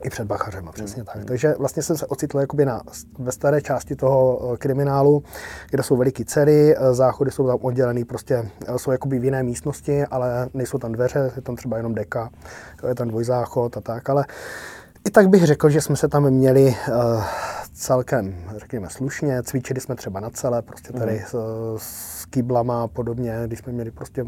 [0.04, 1.26] i před Bachařem, přesně tak.
[1.26, 2.82] Takže vlastně jsem se ocitl jakoby na,
[3.19, 5.24] ve staré části toho eh, kriminálu,
[5.69, 9.43] kde jsou veliký dcery, eh, záchody jsou tam oddělený, prostě eh, jsou jakoby v jiné
[9.43, 12.30] místnosti, ale nejsou tam dveře, je tam třeba jenom deka,
[12.88, 14.26] je tam dvojzáchod a tak, ale
[15.06, 17.24] i tak bych řekl, že jsme se tam měli uh,
[17.74, 19.44] celkem, řekněme, slušně.
[19.44, 21.36] Cvičili jsme třeba na celé, prostě tady s,
[22.25, 24.25] s kýblama a podobně, když jsme měli prostě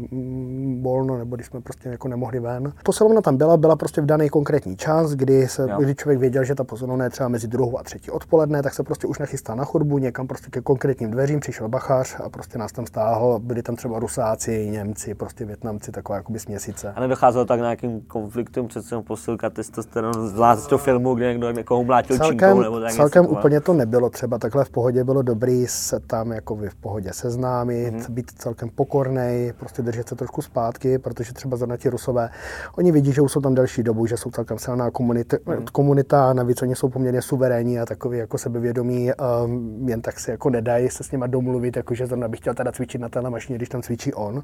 [0.80, 2.72] volno, nebo když jsme prostě jako nemohli ven.
[2.84, 5.76] Posilovna tam byla, byla prostě v daný konkrétní čas, kdy, se, Jo.
[5.78, 8.82] kdy člověk věděl, že ta posilovna je třeba mezi druhou a třetí odpoledne, tak se
[8.82, 12.72] prostě už nachystal na chodbu, někam prostě ke konkrétním dveřím, přišel bachař a prostě nás
[12.72, 13.38] tam stáhl.
[13.42, 16.92] Byli tam třeba Rusáci, Němci, prostě Větnamci, taková jakoby směsice.
[16.96, 21.84] A nedocházelo tak nějakým konfliktům, přece jenom posilka testosteronu, zvlášť do filmu, kde někdo někoho
[21.84, 25.22] mlátil činkou celkem, nebo tak celkem něco, úplně to nebylo třeba takhle v pohodě, bylo
[25.22, 28.00] dobrý se tam jako v pohodě seznámit, Mhm.
[28.00, 28.10] mm-hmm.
[28.12, 32.30] být celkem pokornej, prostě držet se trošku zpátky, protože třeba zrovna ti rusové,
[32.78, 35.58] oni vidí, že už jsou tam delší dobu, že jsou celkem silná komunita, Mhm.
[35.58, 35.66] mm.
[35.72, 39.10] komunita navíc oni jsou poměrně suverénní a takový jako sebevědomí,
[39.44, 42.54] um, jen tak si jako nedají se s nima domluvit, jako že zrovna bych chtěl
[42.54, 44.34] teda cvičit na téhle mašině, když tam cvičí on.
[44.36, 44.42] Uh,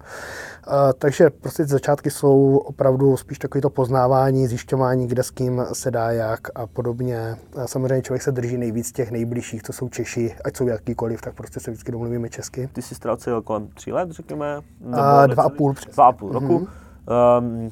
[0.99, 6.11] takže prostě začátky jsou opravdu spíš takový to poznávání, zjišťování, kde s kým se dá
[6.11, 7.37] jak a podobně.
[7.57, 11.35] A samozřejmě člověk se drží nejvíc těch nejbližších, co jsou Češi, ať jsou jakýkoliv, tak
[11.35, 12.69] prostě se vždycky domluvíme česky.
[12.73, 12.95] Ty jsi
[13.35, 14.61] ztratil kolem tří let, řekněme?
[14.81, 15.75] Nebo A necelý- dva a půl.
[15.95, 16.69] Dva a půl roku.
[17.39, 17.71] Um,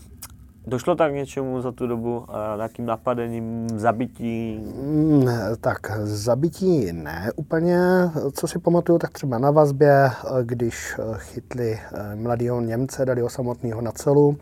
[0.67, 2.25] došlo tak k něčemu za tu dobu?
[2.29, 4.59] A nějakým napadením, zabití?
[4.83, 5.27] Mm,
[5.61, 7.79] Tak zabití ne úplně.
[8.33, 10.11] Co si pamatuju, tak třeba na vazbě,
[10.43, 14.37] když chytli eh, mladého Němce, dali ho samotného na celu,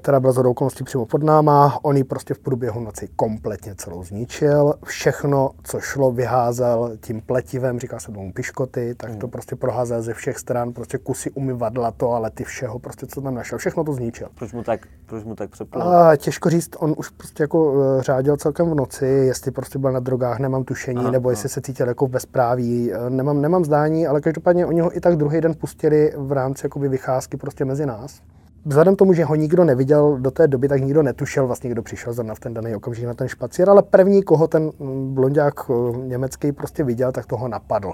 [0.00, 1.78] která byla z okolností přímo pod náma.
[1.82, 4.74] On ji prostě v průběhu noci kompletně celou zničil.
[4.84, 10.14] Všechno, co šlo, vyházel tím pletivem, říká se tomu piškoty, tak to prostě proházel ze
[10.14, 13.58] všech stran, prostě kusy umyvadla, toalety, všeho, prostě co tam našel.
[13.58, 14.28] Všechno to zničil.
[14.34, 15.82] Proč mu tak, proč mu tak přeplo?
[15.82, 19.92] A těžko říct, on už prostě jako eh, řádil celkem v noci, jestli prostě byl
[19.92, 23.40] na drogách, nemám tušení, Aha, aha, nebo jestli se cítil jako v bezpráví, eh, nemám,
[23.40, 27.36] nemám zdání, ale každopádně oni ho i tak druhý den pustili v rámci jakoby vycházky
[27.36, 28.20] prostě mezi nás.
[28.64, 31.82] Vzhledem k tomu, že ho nikdo neviděl do té doby, tak nikdo netušil vlastně, kdo
[31.82, 35.54] přišel zrovna v ten daný okamžik na ten špacír, ale první, koho ten mm, blondák
[35.70, 37.92] eh, německý prostě viděl, tak toho napadl.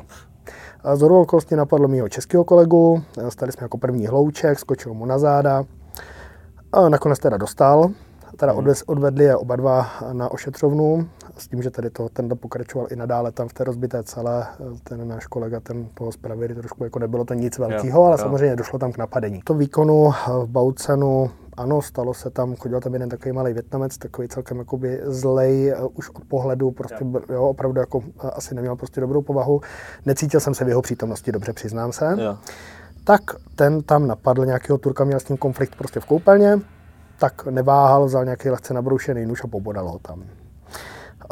[0.95, 5.19] Z okolností napadlo mého českého kolegu, eh, stali jsme jako první hlouček, skočil mu na
[5.19, 5.65] záda,
[6.73, 7.91] a nakonec teda dostal,
[8.37, 12.87] teda odvez, odvedli je oba dva na ošetřovnu, s tím, že tady to, ten pokračoval
[12.91, 14.47] i nadále tam v té rozbité celé,
[14.85, 18.19] ten náš kolega, ten toho zpravili trošku, jako nebylo to nic velkého, ale jo.
[18.19, 19.41] samozřejmě došlo tam k napadení.
[19.45, 20.13] To výkonu
[20.45, 25.01] v Baucenu, ano, stalo se tam, chodil tam jeden takový malý Větnamec, takový celkem jakoby
[25.05, 29.23] zlej, eh, už od pohledu, prostě byl, jo, opravdu jako eh, asi neměl prostě dobrou
[29.23, 29.61] povahu.
[30.07, 32.39] Necítil jsem se v jeho přítomnosti dobře, přiznám se Jo.
[33.05, 33.21] tak
[33.57, 36.61] ten tam napadl nějakého Turka, měl s ním konflikt prostě v koupelně,
[37.19, 40.25] tak neváhal, vzal nějaký lehce nabroušený nůž a pobodal ho tam.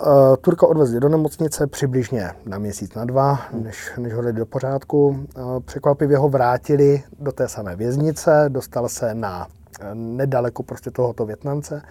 [0.02, 4.46] Eh, Turka odvezli do nemocnice přibližně na měsíc, na dva, než, než ho dali do
[4.46, 5.26] pořádku.
[5.36, 9.46] Eh, Překvapivě ho vrátili do té samé věznice, dostal se na
[9.80, 11.82] eh, nedaleko prostě tohoto Větnamce.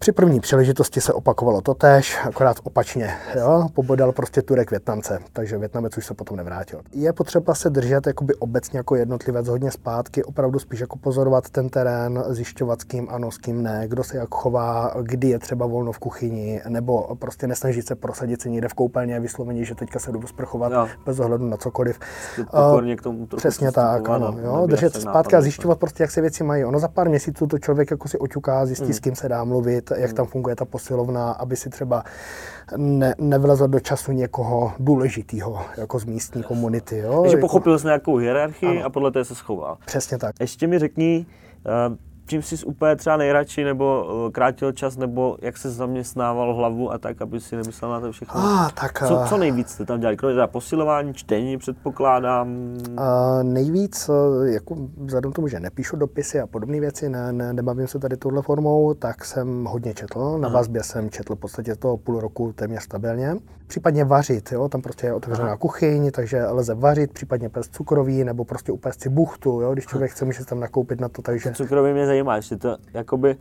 [0.00, 3.14] Při první příležitosti se opakovalo to tež, akorát opačně.
[3.38, 3.68] Jo?
[3.74, 6.80] Pobodal prostě Turek Větnamce, takže Větnamec už se potom nevrátil.
[6.92, 11.68] Je potřeba se držet jakoby obecně jako jednotlivec hodně zpátky, opravdu spíš jako pozorovat ten
[11.68, 15.66] terén, zjišťovat s kým ano, s kým ne, kdo se jak chová, kdy je třeba
[15.66, 19.98] volno v kuchyni, nebo prostě nesnažit se prosadit se někde v koupelně vysloveně, že teďka
[19.98, 20.88] se jdu sprchovat Jo.
[21.06, 21.98] bez ohledu na cokoliv.
[22.50, 24.34] Pokorně k tomu trochu Přesně tak, ano.
[24.42, 25.42] no, Jo, držet se zpátky a no.
[25.42, 26.64] zjišťovat prostě, jak se věci mají.
[26.64, 28.92] Ono za pár měsíců to člověk jako si oťuká, zjistí, Hmm.
[28.94, 32.04] s kým se dá mluvit, jak tam funguje ta posilovna, aby si třeba
[32.76, 36.98] ne, nevlezl do času někoho důležitého, jako z místní komunity.
[36.98, 37.20] Jo?
[37.22, 38.86] Takže Jako- pochopil jsi nějakou hierarchii Ano.
[38.86, 39.78] a podle té se schoval.
[39.86, 40.34] Přesně tak.
[40.40, 41.26] Ještě mi řekni,
[41.66, 41.96] eh,
[42.28, 46.98] čím jsi úplně třeba nejradši, nebo eh, krátil čas, nebo jak se zaměstnával hlavu a
[46.98, 48.40] tak, aby si nemyslel na to všechno.
[48.40, 50.16] Ah, tak, Co, eh, co nejvíc jste tam dělali?
[50.16, 52.76] Kromě teda posilování, čtení, předpokládám.
[52.96, 54.10] A nejvíc,
[54.44, 58.16] jako vzhledem k tomu, že nepíšu dopisy a podobné věci, ne, ne, nebavím se tady
[58.16, 60.38] touhle formou, tak jsem hodně četl.
[60.38, 63.36] Na vazbě jsem četl v podstatě toho půl roku téměř stabilně.
[63.66, 64.68] Případně vařit, jo?
[64.68, 69.08] tam prostě je otevřená kuchyň, takže lze vařit, případně pést cukroví nebo prostě upést si
[69.08, 69.72] buchtu, jo?
[69.72, 72.76] když člověk chce, může si tam nakoupit na to, takže Cukroví mě zajímá, jestli to
[72.94, 73.36] jakoby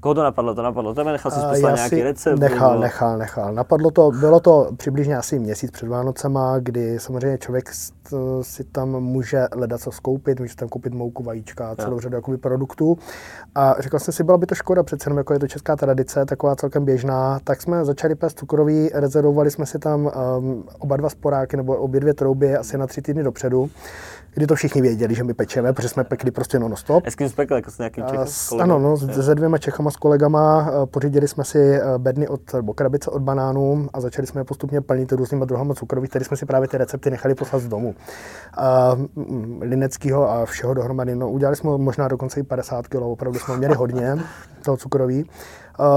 [0.00, 0.54] Koho to napadlo?
[0.54, 1.12] To napadlo tebe?
[1.12, 2.38] Nechal jsi poslat nějaký recept?
[2.38, 2.82] Nechal, nebo...
[2.82, 3.54] nechal, nechal.
[3.54, 7.70] Napadlo to, bylo to přibližně asi měsíc před Vánocema, kdy samozřejmě člověk
[8.42, 12.98] si tam může ledat co skoupit, může tam koupit mouku, vajíčka, celou řadu jakoby, produktů.
[13.54, 16.24] A řekl jsem si, byla by to škoda, přece jenom jako je to česká tradice,
[16.24, 21.08] taková celkem běžná, tak jsme začali pést cukroví, rezervovali jsme si tam um, oba dva
[21.08, 23.70] sporáky nebo obě dvě trouby asi na tři týdny dopředu
[24.36, 27.06] kdy to všichni věděli, že my pečeme, protože jsme pekli prostě non-stop.
[27.06, 28.26] S kým spekli, jako s nějakým Čechem?
[28.26, 32.28] S, ano, no, s, se dvěma Čechama s kolegama eh, pořídili jsme si eh, bedny
[32.28, 36.24] od, nebo krabice od banánů a začali jsme je postupně plnit různýma druhama cukrových, které
[36.24, 37.94] jsme si právě ty recepty nechali poslat z domu.
[38.56, 41.14] A, mm, lineckého a všeho dohromady.
[41.14, 44.16] No, udělali jsme možná dokonce i 50 kg, opravdu jsme měli hodně
[44.64, 45.24] toho cukroví.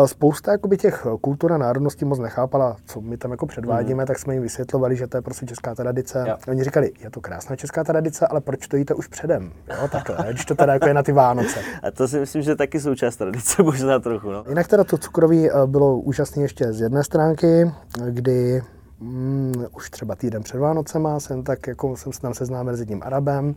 [0.05, 4.07] Spousta jakoby, těch kultur a národností moc nechápala, co my tam jako předvádíme, mm.
[4.07, 6.25] tak jsme jim vysvětlovali, že to je prostě česká tradice.
[6.27, 6.37] Jo.
[6.47, 9.51] Oni říkali, je to krásná česká tradice, ale proč to jíte už předem?
[9.69, 11.59] Jo, takhle, když to teda jako je na ty Vánoce.
[11.83, 14.31] A to si myslím, že taky součást tradice, možná trochu.
[14.31, 14.43] No.
[14.49, 17.71] Jinak teda to cukroví eh, bylo úžasné ještě z jedné stránky,
[18.09, 18.61] kdy
[18.99, 23.03] mm, už třeba týden před Vánocema jsem tak jako jsem se tam seznámil s jedním
[23.03, 23.55] Arabem,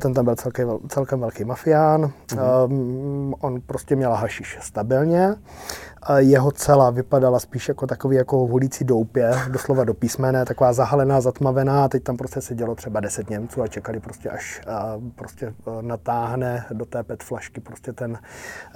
[0.00, 2.66] ten tam byl celkem, celkem velký mafián, mm-hmm.
[2.70, 5.34] um, on prostě měl hašiš stabilně,
[6.16, 11.88] jeho cela vypadala spíš jako takový jako volící doupě, doslova do písmene, taková zahalená, zatmavená
[11.88, 14.60] teď tam prostě sedělo třeba deset Němců a čekali prostě až
[15.14, 18.18] prostě e, natáhne do té pet flašky prostě ten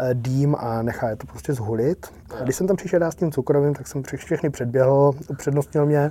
[0.01, 2.07] e, dým a nechá je to prostě zhulit.
[2.41, 6.11] A když jsem tam přišel s tím cukrovým, tak jsem všechny předběhl, upřednostnil mě,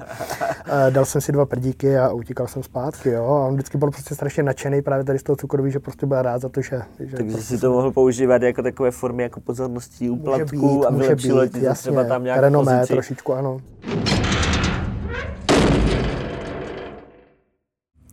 [0.87, 3.25] e, dal jsem si dva prdíky a utíkal jsem zpátky, jo.
[3.25, 6.21] A on vždycky byl prostě strašně nadšený právě tady z toho cukroví, že prostě byl
[6.21, 6.81] rád za to, že...
[6.99, 11.33] že Takže prostě si to mohl používat jako takové formy jako pozorností, úplatku a může
[11.33, 12.93] být, jasně, třeba tam nějak renomé pozici.
[12.93, 13.61] trošičku, ano.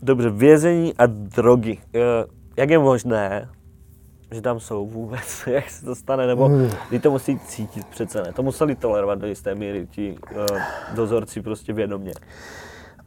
[0.02, 1.78] Dobře, vězení a drogy.
[1.94, 2.00] Eh,
[2.56, 3.48] jak je možné,
[4.34, 6.70] že tam jsou vůbec, jak se to stane, nebo mm.
[7.02, 8.32] to musí cítit přece ne.
[8.32, 10.58] To museli tolerovat do jisté míry ti uh,
[10.94, 12.12] dozorci prostě vědomě.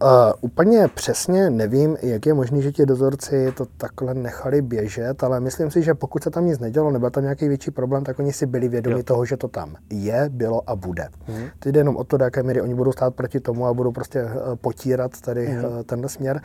[0.01, 0.07] Uh,
[0.41, 5.71] úplně přesně nevím, jak je možné, že ti dozorci to takhle nechali běžet, ale myslím
[5.71, 8.45] si, že pokud se tam nic nedělo, nebyl tam nějaký větší problém, tak oni si
[8.45, 9.03] byli vědomi jo.
[9.03, 11.07] toho, že to tam je, bylo a bude.
[11.27, 11.45] Mm.
[11.59, 13.91] Teď jde jenom o to, do jaké míry oni budou stát proti tomu a budou
[13.91, 15.65] prostě uh, potírat tady mm.
[15.65, 16.41] uh, tenhle směr.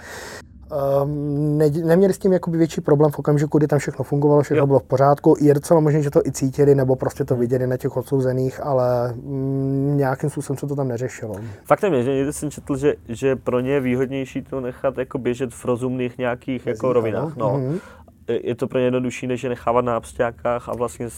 [1.03, 4.63] Um, ne, neměli s tím jakoby větší problém v okamžiku, kdy tam všechno fungovalo, všechno
[4.63, 4.67] jo.
[4.67, 5.37] bylo v pořádku.
[5.41, 9.13] Je docela možné, že to i cítili, nebo prostě to viděli na těch odsouzených, ale
[9.13, 11.35] mm, nějakým způsobem se to tam neřešilo.
[11.65, 15.19] Faktem je, že někdy jsem četl, že, že pro ně je výhodnější to nechat jako
[15.19, 17.37] běžet v rozumných nějakých jako rovinách.
[17.37, 17.59] No.
[17.59, 17.81] Mm-hmm
[18.29, 21.09] je to pro ně jednodušší, než je nechávat na absťákách a vlastně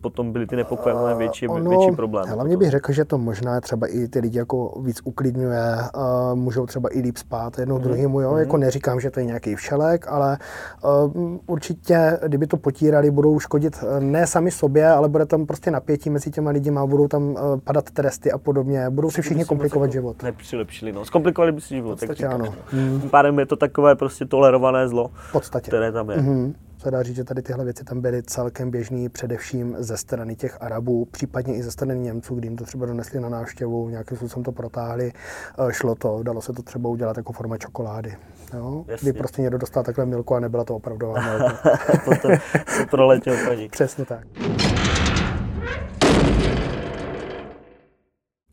[0.00, 2.28] potom byly ty nepokoje mnohem větší, ono, větší problém.
[2.28, 6.66] Hlavně bych řekl, že to možná třeba i ty lidi jako víc uklidňuje, uh, můžou
[6.66, 7.82] třeba i líp spát jednou mm.
[7.82, 8.32] druhýmu, jo?
[8.32, 8.38] Mm.
[8.38, 10.38] jako neříkám, že to je nějaký všelek, ale
[10.84, 16.10] uh, určitě, kdyby to potírali, budou škodit ne sami sobě, ale bude tam prostě napětí
[16.10, 19.92] mezi těma lidmi, budou tam uh, padat tresty a podobně, budou si všichni komplikovat jako
[19.92, 20.22] život.
[20.22, 21.96] Nepřilepšili, no, zkomplikovali by si život.
[21.96, 22.44] V podstatě ano.
[22.72, 23.00] Mm.
[23.00, 25.68] Tím pádem je to takové prostě tolerované zlo, podstatě.
[25.68, 26.16] které tam je.
[26.16, 26.37] Mm
[26.78, 30.58] se dá říct, že tady tyhle věci tam byly celkem běžné, především ze strany těch
[30.60, 34.44] Arabů, případně i ze strany Němců, kdy jim to třeba donesli na návštěvu, nějakým způsobem
[34.44, 35.12] to protáhli,
[35.58, 38.16] eh, šlo to, dalo se to třeba udělat jako forma čokolády.
[38.54, 38.84] Jo?
[39.00, 41.78] Kdy prostě někdo dostal takhle milku a nebyla to opravdová milka.
[42.04, 42.32] Potom
[42.66, 43.68] se proletěl paní.
[43.68, 44.26] Přesně tak.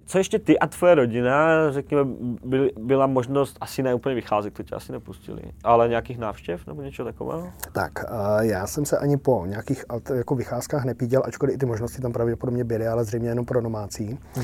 [0.06, 2.04] Co ještě ty a tvoje rodina, řekněme,
[2.46, 6.82] byl, byla možnost asi ne úplně vycházet, to tě asi nepustili, ale nějakých návštěv nebo
[6.82, 7.50] něco takového?
[7.72, 7.92] Tak,
[8.40, 12.64] já jsem se ani po nějakých jako vycházkách nepíděl, ačkoliv i ty možnosti tam pravděpodobně
[12.64, 14.20] byly, ale zřejmě jenom pro domácí.
[14.38, 14.44] Mm.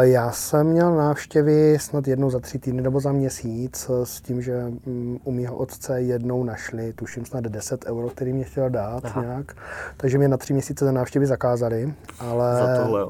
[0.00, 4.64] Já jsem měl návštěvy snad jednou za tři týdny nebo za měsíc s tím, že
[4.86, 9.22] mm, u mého otce jednou našli, tuším snad 10 euro, který mě chtěl dát Aha.
[9.22, 9.56] nějak,
[9.96, 12.56] takže mě na tři měsíce za návštěvy zakázali, ale...
[12.56, 13.08] Za tohle, jo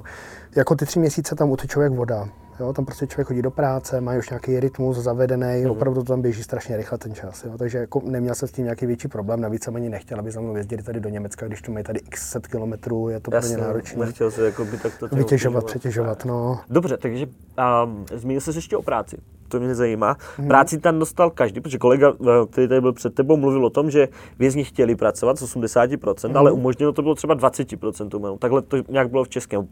[0.59, 2.29] jako ty tři měsíce tam uteče jak voda.
[2.61, 5.71] Jo, tam prostě člověk chodí do práce, má už nějaký rytmus zavedený, mm-hmm.
[5.71, 7.45] opravdu to tam běží strašně rychle ten čas.
[7.45, 7.59] Jo.
[7.59, 10.41] Takže jako neměl jsem s tím nějaký větší problém, navíc jsem ani nechtěl, aby za
[10.41, 13.41] mnou jezdili tady do Německa, když tu mají tady x set kilometrů, je to pro
[13.41, 14.07] ně náročné.
[14.07, 16.25] Nechtěl se jako by takto vytěžovat, přetěžovat.
[16.25, 16.61] No.
[16.71, 19.17] Dobře, takže um, zmínil jsi ještě o práci
[19.49, 20.17] to mě zajímá.
[20.37, 20.49] Hmm.
[20.49, 23.91] Práci tam dostal každý, protože kolega, eh, který tady byl před tebou, mluvil o tom,
[23.91, 24.09] že
[24.39, 26.37] vězni chtěli pracovat z 80%, hmm.
[26.37, 28.39] ale umožněno to bylo třeba 20%.
[28.39, 29.69] Takhle to nějak bylo v, Českém,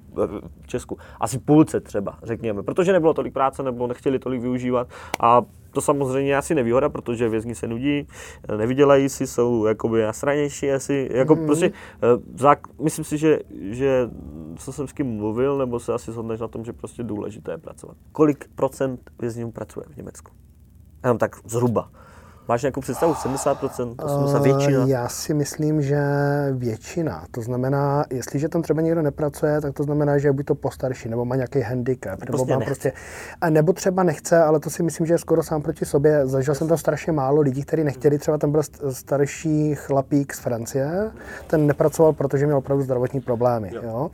[0.63, 0.99] v Česku.
[1.21, 4.89] Asi půlce třeba, řekněme, protože nebylo tolik práce nebo nechtěli tolik využívat
[5.21, 5.43] a
[5.77, 8.07] to samozřejmě asi nevýhoda, protože vězni se nudí,
[8.57, 11.47] nevydělají si, jsou jakoby nasranější asi, jako mm-hmm.
[11.47, 14.11] prostě, eh, zák, myslím si, že, že
[14.57, 17.59] co jsem s kým mluvil, nebo se asi shodneš na tom, že prostě důležité je
[17.59, 17.97] pracovat.
[18.13, 20.33] Kolik procent vězňů pracuje v Německu?
[21.05, 21.91] Jenom tak zhruba.
[22.49, 23.13] Máš nějakou představu?
[23.13, 24.83] 70%, 80% většina?
[24.83, 26.01] Uh, já si myslím, že
[26.53, 27.25] většina.
[27.31, 31.09] To znamená, jestliže tam třeba někdo nepracuje, tak to znamená, že je buď to postarší,
[31.09, 32.67] nebo má nějaký handicap, nebo Prostě má nechce.
[32.71, 32.93] prostě,
[33.41, 36.27] a nebo třeba nechce, ale to si myslím, že je skoro sám proti sobě.
[36.27, 40.39] Zažil jsem tam strašně málo lidí, kteří nechtěli, třeba tam byl st- starší chlapík z
[40.39, 41.11] Francie,
[41.47, 43.71] ten nepracoval, protože měl opravdu zdravotní problémy.
[43.75, 43.81] Jo.
[43.85, 44.11] Jo?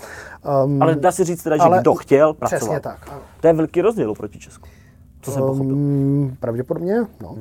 [0.65, 2.61] Um, Ale dá se říct teda, že ale- kdo chtěl, pracoval.
[2.61, 3.09] Přesně tak.
[3.11, 3.21] ano.
[3.41, 4.69] To je velký rozdíl oproti Česku.
[5.23, 5.75] Co jsem pochopil.
[5.75, 7.37] Um, pravděpodobně, no.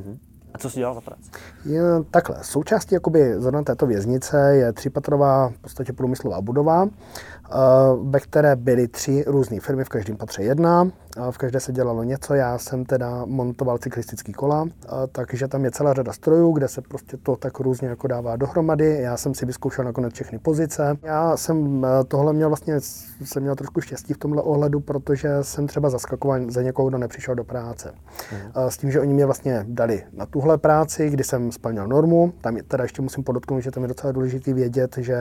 [0.54, 1.32] A co jsi dělal za práci?
[1.66, 1.82] Je
[2.12, 7.57] takhle, součástí jakoby zrovna této věznice je třípatrová v podstatě průmyslová budova, eh,
[8.03, 12.03] ve které byly tři různé firmy, v každém patře jedna, a v každé se dělalo
[12.03, 16.68] něco, já jsem teda montoval cyklistický kola, a takže tam je celá řada strojů, kde
[16.68, 20.97] se prostě to tak různě jako dává dohromady, já jsem si vyzkoušel nakonec všechny pozice.
[21.03, 22.76] Já jsem eh, tohle měl vlastně,
[23.24, 27.36] jsem měl trošku štěstí v tomhle ohledu, protože jsem třeba zaskakoval za někoho, kdo nepřišel
[27.36, 27.93] do práce.
[28.32, 32.34] Eh, S tím, že oni mě vlastně dali na tuhle práci, kdy jsem splnil normu.
[32.41, 35.14] Tam je- teda ještě musím podotknout, že tam je docela důležité vědět, že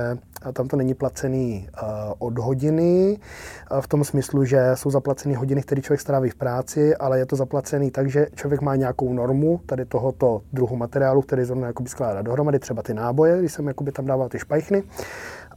[0.48, 1.80] eh, tam to není placený eh,
[2.18, 6.96] od hodiny, eh, v tom smyslu, že jsou zaplacený hodiny, které člověk stráví v práci,
[6.96, 11.44] ale je to zaplacený tak, že člověk má nějakou normu tady tohoto druhu materiálu, který
[11.44, 14.82] zrovna skládá dohromady, třeba ty náboje, když jsem tam dával ty špajchny.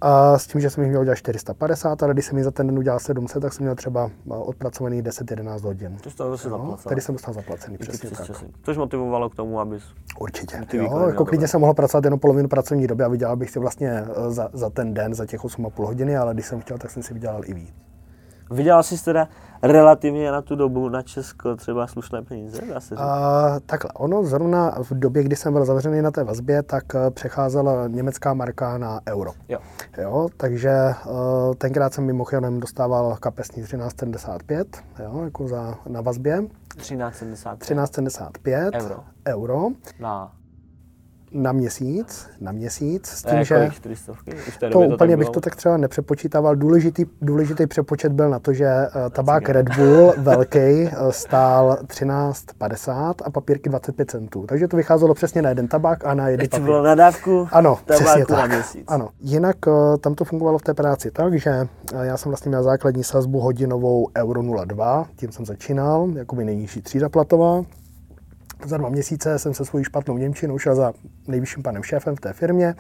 [0.02, 2.68] A s tím, že jsem jich měl udělat 450, ale když jsem mi za ten
[2.68, 5.98] den udělal 700, tak jsem měl třeba eh, odpracovaných 10-11 hodin.
[6.04, 8.28] To jsi to zase No, tady jsem dostal zaplacený, přesně přes tak.
[8.28, 8.46] časy.
[8.64, 9.84] Což motivovalo k tomu, abys...
[10.20, 10.62] Určitě.
[10.70, 13.60] Ty Jo, jako klidně jsem mohl pracovat jenom polovinu pracovní doby a vydělal bych si
[13.60, 16.92] vlastně eh, za, za ten den, za těch 8,5 hodiny, ale když jsem chtěl, tak
[16.92, 17.74] jsem si vydělal i víc.
[18.52, 19.28] Vydělal jsi teda
[19.64, 23.00] relativně na tu dobu na Česko třeba slušné peníze, dá se říct.
[23.04, 27.12] A, takhle, ono zrovna v době, kdy jsem byl zavřený na té vazbě, tak eh,
[27.12, 29.32] přecházela německá marka na euro.
[29.50, 29.60] Jo.
[29.98, 30.96] Jo, takže eh,
[31.58, 34.66] tenkrát jsem mimochodem dostával kapesní 13,75
[35.04, 36.42] jo, jako za, na vazbě.
[36.78, 39.04] 13,70 13,75 Euro.
[39.28, 39.68] euro
[40.00, 40.32] na
[41.34, 43.56] na měsíc, na měsíc, s tím, že...
[43.56, 44.12] kolik, 400?
[44.12, 46.56] Už v té To úplně tak bych to tak třeba nepřepočítával.
[46.56, 53.14] Důležitý, důležitý přepočet byl na to, že eh, tabák Red Bull velký eh, stál 13,50
[53.26, 54.46] a papírky 25 centů.
[54.48, 56.66] Takže to vycházelo přesně na jeden tabák a na jeden papír.
[56.66, 58.52] bylo na dávku Ano, přesně tabáku na tak.
[58.52, 58.84] měsíc.
[58.88, 59.10] Ano.
[59.20, 61.68] Jinak eh, tam to fungovalo v té práci tak, že
[62.02, 67.10] já jsem vlastně měl základní sazbu hodinovou euro 0,2, tím jsem začínal, jakoby nejnižší třída
[67.10, 67.64] platová.
[68.66, 70.94] Za dva měsíce jsem se svojí špatnou Němčinou šel za
[71.28, 72.76] nejvyšším panem šéfem v té firmě.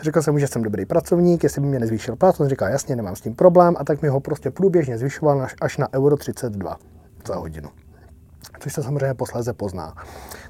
[0.00, 2.96] Řekl jsem mu, že jsem dobrý pracovník, jestli by mě nezvýšil plat, on říkal, jasně,
[2.96, 6.76] nemám s tím problém, a tak mi ho prostě průběžně zvyšoval až- na euro 32
[7.26, 7.68] za hodinu.
[8.60, 9.94] Což se samozřejmě posléze pozná.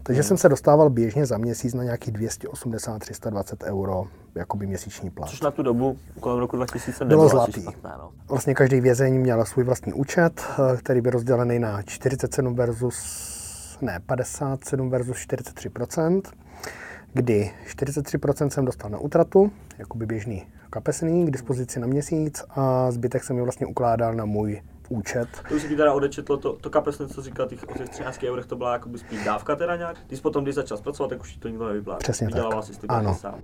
[0.03, 0.29] Takže Hmm.
[0.29, 4.05] jsem se dostával běžně za měsíc na nějakých 280-320 euro
[4.35, 5.29] jakoby měsíční plat.
[5.31, 7.63] Což na tu dobu, kolem roku 2000, Bylo zlatý.
[7.63, 8.11] špatné, no.
[8.29, 10.43] Vlastně každý vězeň měl svůj vlastní účet,
[10.73, 12.97] eh, který byl rozdělený na 47 versus,
[13.83, 15.71] ne, 57 versus 43
[17.15, 23.25] kdy 43% jsem dostal na útratu, jakoby běžný kapesný, k dispozici na měsíc a zbytek
[23.25, 25.29] jsem mi vlastně ukládal na můj účet.
[25.49, 28.23] To už se ti teda odečetlo, to, to kapesné, co říkal těch, o těch 13
[28.25, 29.97] eurech, to byla jakoby spíš dávka teda nějak.
[30.09, 31.99] Když potom, když začal pracovat, tak už ti to nikdo nevyplácí.
[31.99, 32.35] Přesně tak.
[32.35, 33.15] Vydělával jsi ty Ano.
[33.15, 33.39] sám.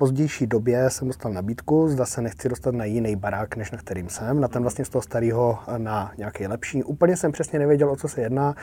[0.00, 4.08] Pozdější době jsem dostal nabídku, zda se nechci dostat na jiný barák, než na kterým
[4.08, 6.84] jsem, na ten vlastně z toho starého na nějaký lepší.
[6.84, 8.54] Úplně jsem přesně nevěděl, o co se jedná.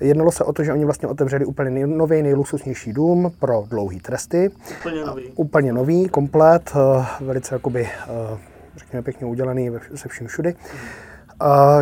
[0.00, 4.00] Jednalo se o to, že oni vlastně otevřeli úplně nej- nový, nejluxusnější dům pro dlouhé
[4.00, 4.50] tresty.
[4.80, 5.32] Úplně nový.
[5.34, 8.38] Úplně nový, komplet, eh, velice jakoby, eh,
[8.76, 10.54] řekněme pěkně udělaný se vším všudy.
[10.54, 11.13] A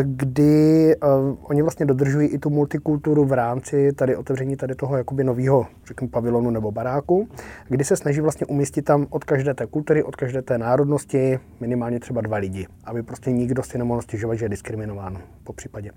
[0.02, 5.24] kdy uh, oni vlastně dodržují i tu multikulturu v rámci tady otevření tady toho jakoby
[5.24, 7.28] nového, řeknu, pavilonu nebo baráku,
[7.68, 12.00] kdy se snaží vlastně umístit tam od každé té kultury, od každé té národnosti minimálně
[12.00, 15.90] třeba dva lidi, aby prostě nikdo si nemohl stěžovat, že je diskriminován po případě.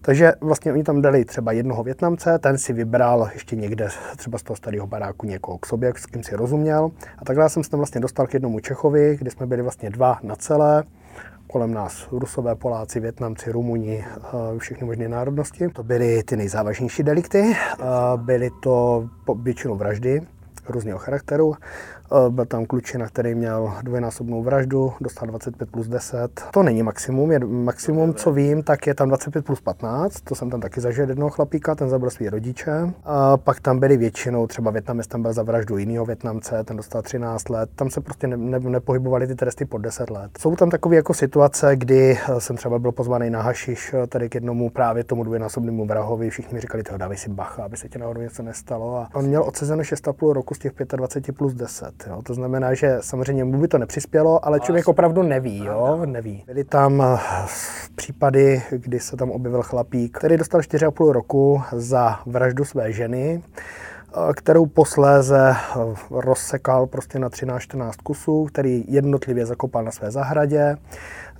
[0.00, 4.42] Takže vlastně oni tam dali třeba jednoho Větnamce, ten si vybral ještě někde třeba z
[4.42, 6.90] toho starého baráku někoho k sobě, s kým si rozuměl.
[7.18, 10.18] A takhle jsem se tam vlastně dostal k jednomu Čechovi, kde jsme byli vlastně dva
[10.22, 10.84] na celé.
[11.52, 15.68] Kolem nás Rusové, Poláci, Větnamci, Rumuni, eh, všechny možné národnosti.
[15.68, 17.56] To byly ty nejzávažnější delikty.
[17.56, 17.84] Eh,
[18.16, 19.08] Byly to
[19.42, 20.20] většinou vraždy
[20.68, 21.54] různého charakteru.
[22.12, 26.42] Eh, Byl tam klučina, který měl dvojnásobnou vraždu, dostal 25 plus 10.
[26.50, 30.50] To není maximum, je maximum, co vím, tak je tam 25 plus 15, to jsem
[30.50, 32.92] tam taky zažil jednoho chlapíka, ten zabil svý rodiče.
[33.04, 37.02] A pak tam byli většinou, třeba Větnamec tam byl za vraždu jiného Větnamce, ten dostal
[37.02, 40.30] 13 let, tam se prostě ne, ne, nepohybovaly ty tresty pod 10 let.
[40.38, 44.28] Jsou tam takové jako situace, kdy eh, jsem třeba byl pozvaný na hašiš eh, tady
[44.28, 47.88] k jednomu právě tomu dvojnásobnému vrahovi, všichni mi říkali, toho dávej si bacha, aby se
[47.88, 48.96] ti náhodou něco nestalo.
[48.96, 52.01] A on měl odsezeno 6,5 roku z těch 25 plus 10.
[52.06, 52.22] Jo.
[52.22, 55.64] To znamená, že samozřejmě mu by to nepřispělo, ale člověk opravdu neví.
[55.64, 56.44] Jo, neví.
[56.46, 57.18] Byly tam eh,
[57.94, 63.42] případy, kdy se tam objevil chlapík, který dostal 4,5 roku za vraždu své ženy
[64.36, 65.54] kterou posléze
[66.10, 70.76] rozsekal prostě na 13-14 kusů, který jednotlivě zakopal na své zahradě.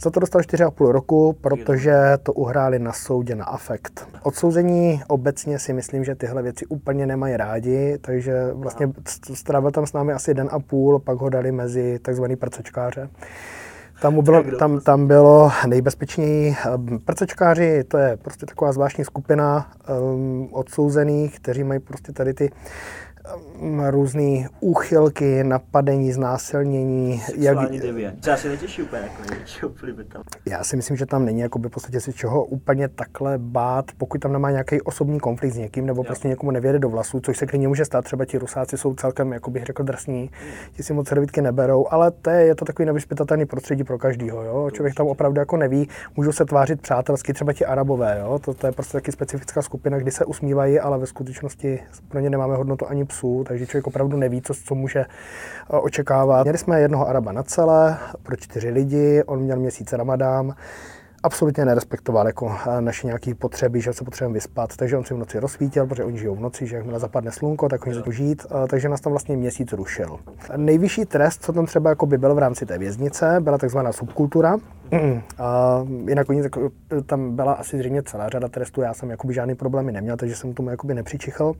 [0.04, 4.06] Za to dostal 4,5 roku, protože to uhráli na soudě na afekt.
[4.22, 8.92] Odsouzení obecně si myslím, že tyhle věci úplně nemají rádi, takže vlastně
[9.34, 13.08] strávil tam s námi asi den a půl, pak ho dali mezi takzvaný prcečkáře.
[14.00, 19.72] Tam, bylo, tam, tam bylo nejbezpečněji ehm, prcečkáři, to je prostě taková zvláštní skupina
[20.02, 22.50] um, odsouzených, kteří mají prostě tady ty
[23.90, 27.18] různé úchylky, napadení, znásilnění.
[27.18, 27.86] Sexuální jak...
[27.86, 28.14] devě.
[28.26, 30.22] Já si netěší úplně jako tam.
[30.46, 33.84] Já si myslím, že tam není jako by v podstatě si čeho úplně takhle bát,
[33.98, 36.04] pokud tam nemá nějaký osobní konflikt s někým, nebo jo.
[36.04, 38.04] prostě někomu nevěde do vlasů, což se klidně může stát.
[38.04, 40.30] Třeba ti rusáci jsou celkem, jako bych řekl, drsní,
[40.72, 44.42] ti si moc servítky neberou, ale to je, je to takový nevyspytatelný prostředí pro každýho.
[44.42, 44.70] Jo?
[44.72, 48.18] Člověk tam opravdu jako neví, můžou se tvářit přátelsky, třeba ti arabové.
[48.20, 48.38] Jo?
[48.38, 52.30] To, to je prostě taky specifická skupina, kdy se usmívají, ale ve skutečnosti pro ně
[52.30, 55.06] nemáme hodnotu ani psů, takže člověk opravdu neví, co, co může eh,
[55.68, 56.42] očekávat.
[56.42, 60.54] Měli jsme jednoho Araba na celé pro čtyři lidi, on měl měsíc Ramadán,
[61.22, 65.16] absolutně nerespektoval jako eh, naše nějaké potřeby, že se potřebujeme vyspat, takže on si v
[65.16, 68.46] noci rozsvítil, protože oni žijou v noci, že jakmile zapadne slunko, tak oni začnou žít,
[68.50, 70.18] eh, takže nás tam vlastně měsíc rušil.
[70.56, 74.56] Nejvyšší trest, co tam třeba jako by byl v rámci té věznice, byla takzvaná subkultura,
[75.38, 76.42] a jinak oni,
[77.06, 80.54] tam byla asi zřejmě celá řada trestů, já jsem jakoby žádný problémy neměl, takže jsem
[80.54, 81.52] tomu jakoby nepřičichl.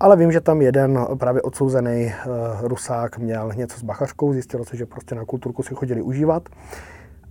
[0.00, 2.12] Ale vím, že tam jeden právě odsouzený
[2.60, 6.42] Rusák měl něco s bachařkou, zjistilo se, že prostě na kulturku si chodili užívat.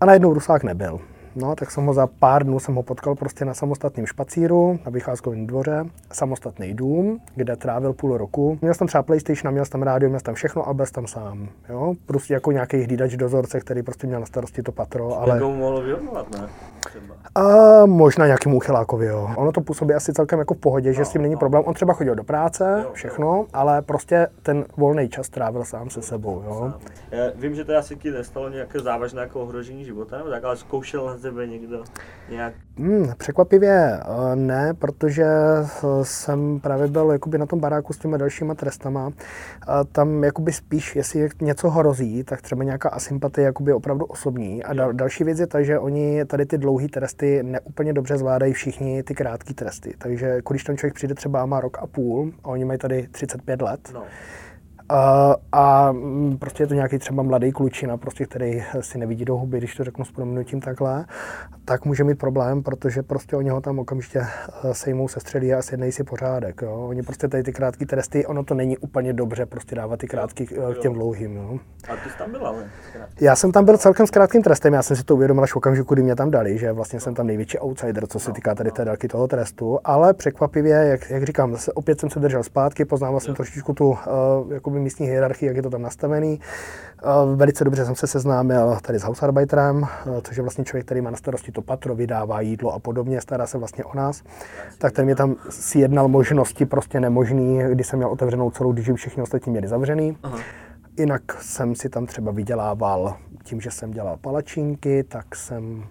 [0.01, 0.99] A najednou Rusák nebyl.
[1.35, 4.91] No, tak jsem ho za pár dnů jsem ho potkal prostě na samostatném špacíru na
[4.91, 8.59] vycházkovém dvoře, samostatný dům, kde trávil půl roku.
[8.61, 11.49] Měl jsem třeba PlayStation, měl jsem rádio, měl jsem všechno a byl tam sám.
[11.69, 11.93] Jo?
[12.05, 15.21] Prostě jako nějaký hlídač dozorce, který prostě měl na starosti to patro.
[15.21, 15.33] Ale...
[15.33, 16.47] Někomu mohlo vyhodnovat, ne?
[16.79, 17.15] Třeba.
[17.35, 19.29] A možná nějakým úchylákovi, jo.
[19.35, 21.39] Ono to působí asi celkem jako v pohodě, no, že s tím není no.
[21.39, 21.63] problém.
[21.65, 23.45] On třeba chodil do práce, jo, všechno, jo.
[23.53, 26.73] ale prostě ten volný čas trávil sám se sebou, jo.
[27.11, 30.57] Já vím, že to asi ti nestalo nějaké závažné jako ohrožení života, nebo tak, ale
[30.57, 31.83] zkoušel tebe někdo
[32.29, 32.53] nějak?
[32.77, 38.17] Hmm, překvapivě eh, ne, protože eh, jsem právě byl jakoby na tom baráku s těmi
[38.17, 39.11] dalšíma trestama.
[39.91, 44.63] Tam jakoby spíš, jestli něco hrozí, tak třeba nějaká asympatie jakoby opravdu osobní.
[44.63, 48.53] A dal, další věc je ta, že oni tady ty dlouhé tresty neúplně dobře zvládají
[48.53, 49.93] všichni ty krátké tresty.
[49.97, 53.61] Takže když ten člověk přijde třeba má rok a půl a oni mají tady 35
[53.61, 54.03] let, no
[54.89, 59.37] a, a mm, prostě je to nějaký třeba mladý klučina, prostě, který si nevidí do
[59.37, 61.05] huby, když to řeknu s proměnutím takhle,
[61.65, 65.91] tak může mít problém, protože prostě oni ho tam okamžitě eh, sejmou, střelí a sjednají
[65.91, 66.61] si pořádek.
[66.61, 66.85] Jo.
[66.89, 70.43] Oni prostě tady ty krátké tresty, ono to není úplně dobře prostě dávat ty krátké
[70.43, 71.35] eh, k těm dlouhým.
[71.35, 71.59] Jo.
[71.89, 72.65] A ty jsi tam byl ale?
[73.21, 75.55] Já jsem tam byl celkem s krátkým trestem, já jsem si to uvědomil až v
[75.55, 78.55] okamžiku, kdy mě tam dali, že vlastně jsem tam největší outsider, co se no, týká
[78.55, 82.43] tady té délky toho trestu, ale překvapivě, jak, jak říkám, zase opět jsem se držel
[82.43, 83.97] zpátky, poznával jsem trošičku tu uh,
[84.53, 86.39] jakoby místní hierarchii, jak je to tam nastavený.
[87.35, 89.87] Velice dobře jsem se seznámil tady s Hausarbeiterem,
[90.23, 93.47] což je vlastně člověk, který má na starosti to patro, vydává jídlo a podobně, stará
[93.47, 94.23] se vlastně o nás.
[94.77, 98.91] Tak ten mě tam si jednal možnosti prostě nemožný, kdy jsem měl otevřenou celou, když
[98.95, 100.17] všichni ostatní měli zavřený.
[100.23, 100.39] Aha.
[100.97, 105.83] Jinak jsem si tam třeba vydělával tím, že jsem dělal palačinky, tak jsem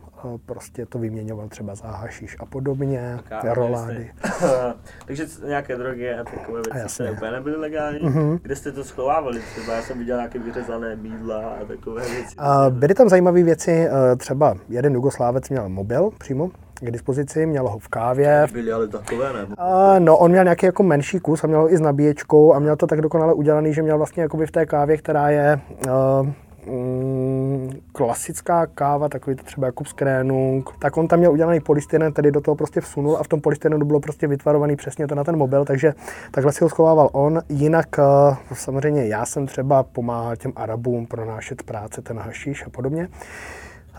[0.47, 4.11] prostě to vyměňoval třeba za hašiš a podobně, Kámo, rolády.
[5.07, 7.99] Takže nějaké drogy a takové věci se úplně nebyly legální.
[7.99, 8.39] Mm-hmm.
[8.43, 9.73] Kde jste to schovávali třeba?
[9.73, 12.35] Já jsem viděl nějaké vyřezané bídla a takové věci.
[12.39, 16.51] A byly tam zajímavé věci, eh, třeba jeden Jugoslávec měl mobil přímo,
[16.81, 18.47] k dispozici, měl ho v kávě.
[18.53, 19.47] Byly ale takové, ne?
[19.59, 22.59] A, no, on měl nějaký jako menší kus a měl ho i s nabíječkou a
[22.59, 26.29] měl to tak dokonale udělaný, že měl vlastně v té kávě, která je uh,
[26.67, 32.41] mm, klasická káva, takový třeba jako skrénung, tak on tam měl udělaný polystyren, tedy do
[32.41, 35.65] toho prostě vsunul a v tom polystyrenu bylo prostě vytvarovaný přesně to na ten mobil,
[35.65, 35.95] takže
[36.31, 37.43] takhle si ho schovával on.
[37.49, 43.09] Jinak eh, samozřejmě já jsem třeba pomáhal těm Arabům pronášet práce, ten hašiš a podobně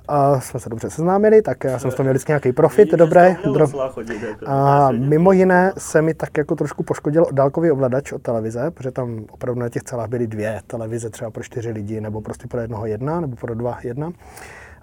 [0.07, 3.35] a jsme se dobře seznámili, tak já jsem z toho měl vždycky nějaký profit, dobré.
[3.53, 3.67] Dro...
[4.29, 8.91] Jako a mimo jiné se mi tak jako trošku poškodil dálkový ovladač od televize, protože
[8.91, 12.59] tam opravdu na těch celách byly dvě televize, třeba pro čtyři lidi, nebo prostě pro
[12.59, 14.11] jednoho jedna, nebo pro dva jedna.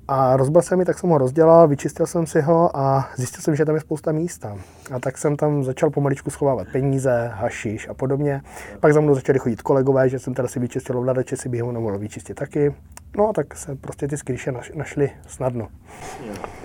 [0.09, 3.57] A rozbil se mi, tak jsem ho rozdělal, vyčistil jsem si ho a zjistil jsem,
[3.57, 4.57] že tam je spousta místa.
[4.93, 8.43] A tak jsem tam začal pomaličku schovávat peníze, hašiš a podobně.
[8.81, 11.73] Pak za mnou začali chodit kolegové, že jsem teda si vyčistil ovladače, si bych ho
[11.73, 12.75] nemohl vyčistit taky
[13.17, 15.69] No tak se prostě ty skrýše našly snadno.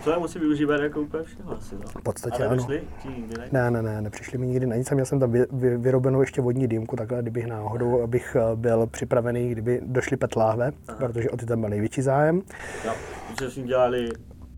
[0.04, 1.82] To je musí využívat jako úplně všechno asi, no.
[2.00, 2.68] V podstatě ano.
[3.02, 3.72] Ti nikdy ne?
[3.72, 4.92] Ne, ne, nepřišli mi nikdy na nic.
[4.92, 8.88] Měl jsem tam vy, vy, vyrobenou ještě vodní dýmku, takhle, kdybych náhodou abych eh, byl
[8.88, 12.42] připravený, kdyby došly petláhve, protože o ty tam byl největší zájem.
[12.86, 12.94] Jo,
[13.28, 14.10] protože s dělali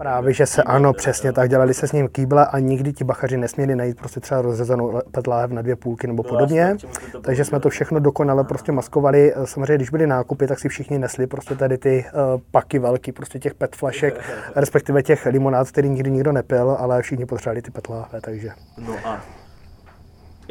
[0.02, 3.38] Právě, že se ano, přesně tak, dělali se s ním kýble a nikdy ti bachaři
[3.38, 6.76] nesměli najít prostě třeba rozřezanou petláhev na dvě půlky nebo podobně.
[7.22, 9.34] Takže jsme to všechno dokonale prostě maskovali.
[9.46, 13.40] Samozřejmě, když byly nákupy, tak si všichni nesli prostě tady ty uh, paky velký, prostě
[13.40, 14.22] těch pet flašek,
[14.56, 18.50] respektive těch limonád, který nikdy nikdo nepil, ale všichni potřebovali ty petláhve, takže.
[18.78, 19.22] No a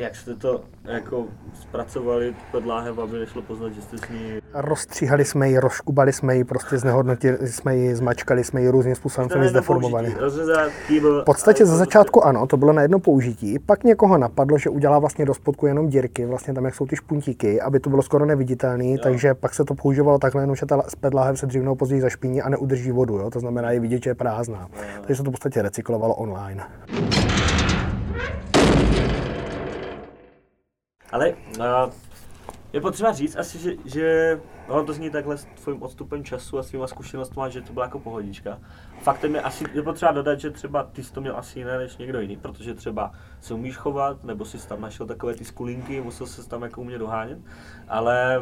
[0.01, 1.24] jak jste to jako
[1.61, 4.40] zpracovali pod láhev, aby nešlo poznat, že jste s ní...
[4.55, 9.30] Rozstříhali jsme ji, rozkubali jsme ji, prostě znehodnotili jsme ji, zmačkali jsme ji různým způsobem,
[9.30, 10.16] jsme ji zdeformovali.
[10.88, 13.59] V podstatě ze začátku ano, to bylo na jedno použití.
[13.59, 16.96] Pak někoho napadlo, že udělá vlastně do spodku jenom dírky, vlastně tam, jak jsou ty
[16.96, 20.82] špuntíky, aby to bylo skoro neviditelné, takže pak se to používalo takhle, jenom že ta
[21.14, 23.30] láhev se dřív nebo později zašpiní a neudrží vodu, jo?
[23.30, 24.68] to znamená, je vidět, že je prázdná.
[25.01, 26.62] Takže se to v podstatě recyklovalo online.
[31.12, 31.92] Ale uh,
[32.72, 36.62] je potřeba říct asi, že, že ono to zní takhle s tvým odstupem času a
[36.62, 38.58] svýma zkušenostmi, že to byla jako pohodička.
[39.00, 41.96] Faktem je asi, je potřeba dodat, že třeba ty jsi to měl asi jiné než
[41.96, 46.26] někdo jiný, protože třeba se umíš chovat, nebo jsi tam našel takové ty skulinky, musel
[46.26, 47.38] se tam jako umět dohánět,
[47.88, 48.40] ale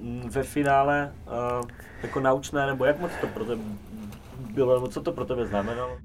[0.00, 1.68] mm, ve finále uh,
[2.02, 3.62] jako naučné, nebo jak moc to pro tebe
[4.54, 5.98] bylo, nebo co to pro tebe znamenalo?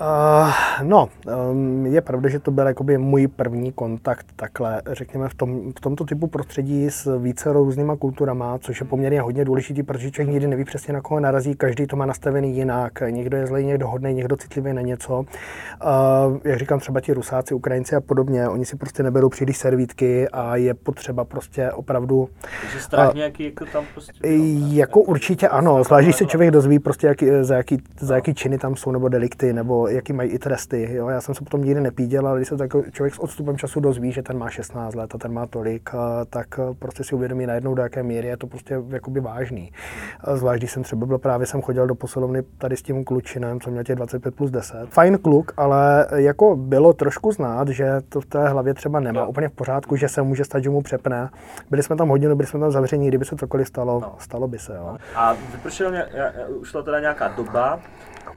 [0.00, 0.48] Uh,
[0.82, 1.08] no,
[1.50, 5.80] um, je pravda, že to byl jakoby můj první kontakt takhle, řekněme, v, tom, v
[5.80, 10.46] tomto typu prostředí s více různýma kulturama, což je poměrně hodně důležitý, protože člověk nikdy
[10.46, 14.14] neví přesně na koho narazí, každý to má nastavený jinak, někdo je zlej, někdo hodný,
[14.14, 15.18] někdo citlivý na něco.
[15.18, 15.26] Uh,
[16.44, 20.56] jak říkám, třeba ti Rusáci, Ukrajinci a podobně, oni si prostě neberou příliš servítky a
[20.56, 22.28] je potřeba prostě opravdu...
[22.60, 24.12] Takže strach uh, nějaký jako tam prostě...
[24.68, 28.58] Jako určitě ano, zvlášť když se člověk dozví prostě, jaký, za, jaký, za jaký činy
[28.58, 30.88] tam jsou nebo delikty, nebo jaký mají i tresty.
[30.92, 31.08] Jo?
[31.08, 34.12] Já jsem se potom nikdy nepíděl, ale když se tak člověk s odstupem času dozví,
[34.12, 35.90] že ten má 16 let a ten má tolik,
[36.30, 39.72] tak prostě si uvědomí najednou, do jaké míry je to prostě jakoby vážný.
[40.34, 43.70] Zvlášť, když jsem třeba byl právě, jsem chodil do posilovny tady s tím klučinem, co
[43.70, 44.86] měl těch 25 plus 10.
[44.88, 49.28] Fajn kluk, ale jako bylo trošku znát, že to v té hlavě třeba nemá no.
[49.28, 51.30] úplně v pořádku, že se může stát, že mu přepne.
[51.70, 54.14] Byli jsme tam hodinu, byli jsme tam zavření, kdyby se cokoliv stalo, no.
[54.18, 54.74] stalo by se.
[54.74, 54.96] Jo.
[55.14, 55.92] A vypršel,
[56.48, 57.80] ušla teda nějaká doba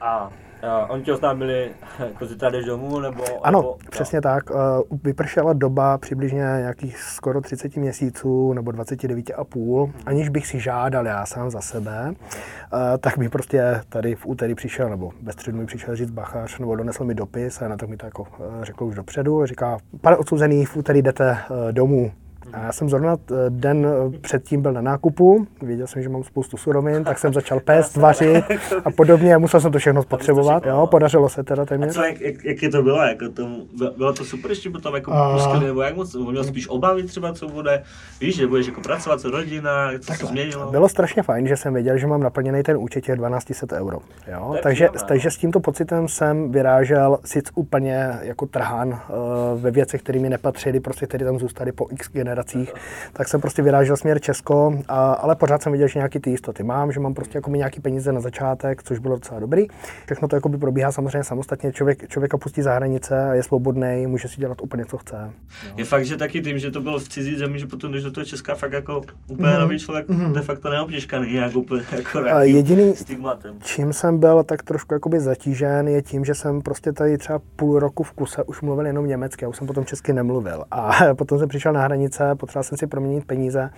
[0.00, 0.30] a
[0.62, 3.24] Uh, oni tě oznámili, jako zítra jdeš domů, nebo...
[3.42, 4.22] Ano, nebo, přesně no.
[4.22, 4.50] tak.
[4.50, 9.92] Uh, vypršela doba přibližně nějakých skoro 30 měsíců, nebo 29,5, hmm.
[10.06, 14.54] aniž bych si žádal já sám za sebe, uh, tak mi prostě tady v úterý
[14.54, 17.86] přišel, nebo ve středu mi přišel říct bachař, nebo donesl mi dopis a na to
[17.86, 19.46] mi to jako uh, řekl už dopředu.
[19.46, 22.12] Říká, pane odsouzený, v úterý jdete uh, domů,
[22.52, 26.24] a já jsem zrovna eh, den eh, předtím byl na nákupu, věděl jsem, že mám
[26.24, 28.44] spoustu surovin, tak jsem začal pést, vařit
[28.84, 29.38] a podobně.
[29.38, 30.66] Musel jsem to všechno spotřebovat.
[30.66, 31.90] Jo, podařilo se teda téměř.
[31.90, 33.02] A co, jak, jak, jak, je to bylo?
[33.02, 33.48] Jako to,
[33.96, 35.34] bylo to super, že by tam jako a...
[35.34, 36.14] pustili, nebo jak moc?
[36.14, 37.82] Měl spíš obavy třeba, co bude?
[38.20, 40.16] Víš, že budeš jako pracovat, co rodina, co Takhle.
[40.16, 40.70] se změnilo?
[40.70, 43.98] Bylo strašně fajn, že jsem věděl, že mám naplněný ten účet těch 1200 euro.
[44.32, 44.56] Jo?
[44.62, 50.18] Takže, takže s tímto pocitem jsem vyrážel sice úplně jako trhán uh, ve věcech, které
[50.18, 52.74] mi nepatřily, prostě které tam zůstaly po x generacích,
[53.12, 56.62] tak jsem prostě vyrážel směr Česko, a, ale pořád jsem viděl, že nějaký ty jistoty
[56.62, 59.66] mám, že mám prostě jako nějaký peníze na začátek, což bylo docela dobrý.
[60.04, 64.06] Všechno to jako by probíhá samozřejmě samostatně, člověk, člověk opustí za hranice a je svobodný,
[64.06, 65.16] může si dělat úplně, co chce.
[65.66, 65.72] Jo.
[65.76, 68.10] Je fakt, že taky tím, že to bylo v cizí zemi, že potom, když do
[68.10, 69.60] toho Česka fakt jako úplně mm-hmm.
[69.60, 70.32] nový člověk, mm-hmm.
[70.32, 73.54] de facto neobtěžkaný, nějak úplně jako Jediný, stigmatem.
[73.62, 77.78] čím jsem byl tak trošku jakoby zatížen, je tím, že jsem prostě tady třeba půl
[77.78, 80.64] roku v kuse už mluvil jenom německy, já už jsem potom česky nemluvil.
[80.70, 83.70] A potom jsem přišel na hranice, potřeboval jsem si proměnit peníze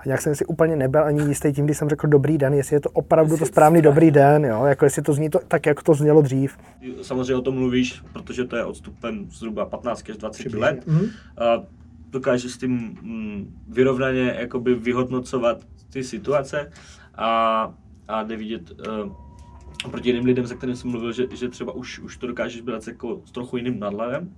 [0.00, 2.76] a nějak jsem si úplně nebyl ani jistý tím, když jsem řekl dobrý den, jestli
[2.76, 4.64] je to opravdu to správný dobrý den, jo?
[4.64, 6.58] jako jestli to zní to, tak, jak to znělo dřív.
[7.02, 10.66] Samozřejmě o tom mluvíš, protože to je odstupem zhruba 15 až 20 Přibližně.
[10.66, 10.86] let.
[10.86, 11.10] Mm-hmm.
[11.38, 11.62] A
[12.10, 12.70] dokážeš s tím
[13.02, 15.58] mm, vyrovnaně jakoby vyhodnocovat
[15.92, 16.70] ty situace
[17.14, 17.74] a,
[18.08, 22.16] a nevidět uh, proti jiným lidem, se kterým jsem mluvil, že, že třeba už, už
[22.16, 24.34] to dokážeš brát jako s trochu jiným nadhledem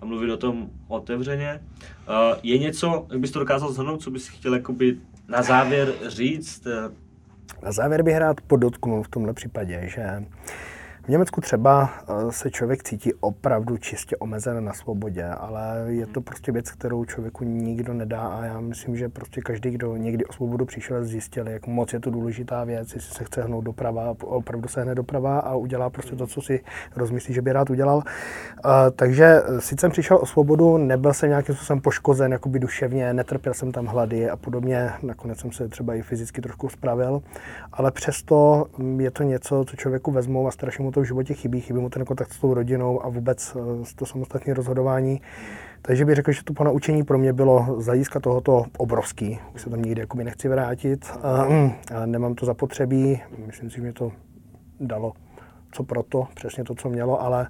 [0.00, 1.60] a mluvit o tom otevřeně.
[2.08, 6.66] Uh, je něco, jak bys to dokázal zhrnout, co bys chtěl jakoby na závěr říct?
[7.62, 10.24] Na závěr bych rád podotknul v tomhle případě, že
[11.06, 16.20] V Německu třeba eh, se člověk cítí opravdu čistě omezen na svobodě, ale je to
[16.20, 20.32] prostě věc, kterou člověku nikdo nedá a já myslím, že prostě každý, kdo někdy o
[20.32, 24.68] svobodu přišel, zjistil, jak moc je to důležitá věc, jestli se chce hnout doprava, opravdu
[24.68, 26.60] se hne doprava a udělá prostě to, co si
[26.96, 27.96] rozmyslí, že by rád udělal.
[27.96, 28.02] Uh,
[28.96, 33.72] takže sice jsem přišel o svobodu, nebyl jsem nějakým způsobem poškozen jakoby duševně, netrpěl jsem
[33.72, 37.22] tam hlady a podobně, nakonec jsem se třeba i fyzicky trošku spravil,
[37.76, 38.66] ale přesto
[38.98, 41.90] je to něco, co člověku vezmou a strašně mu to v životě chybí, chybí mu
[41.90, 45.20] ten kontakt s tou rodinou a vůbec eh, to samostatné rozhodování.
[45.82, 49.38] Takže bych řekl, že to ponaučení pro mě bylo z hlediska tohoto obrovský.
[49.54, 51.06] Už se tam nikdy jakoby nechci vrátit.
[51.22, 51.46] A,
[51.94, 53.22] a nemám to zapotřebí.
[53.46, 54.12] Myslím si, že mě to
[54.80, 55.12] dalo
[55.76, 57.48] co proto, přesně to, co mělo, ale...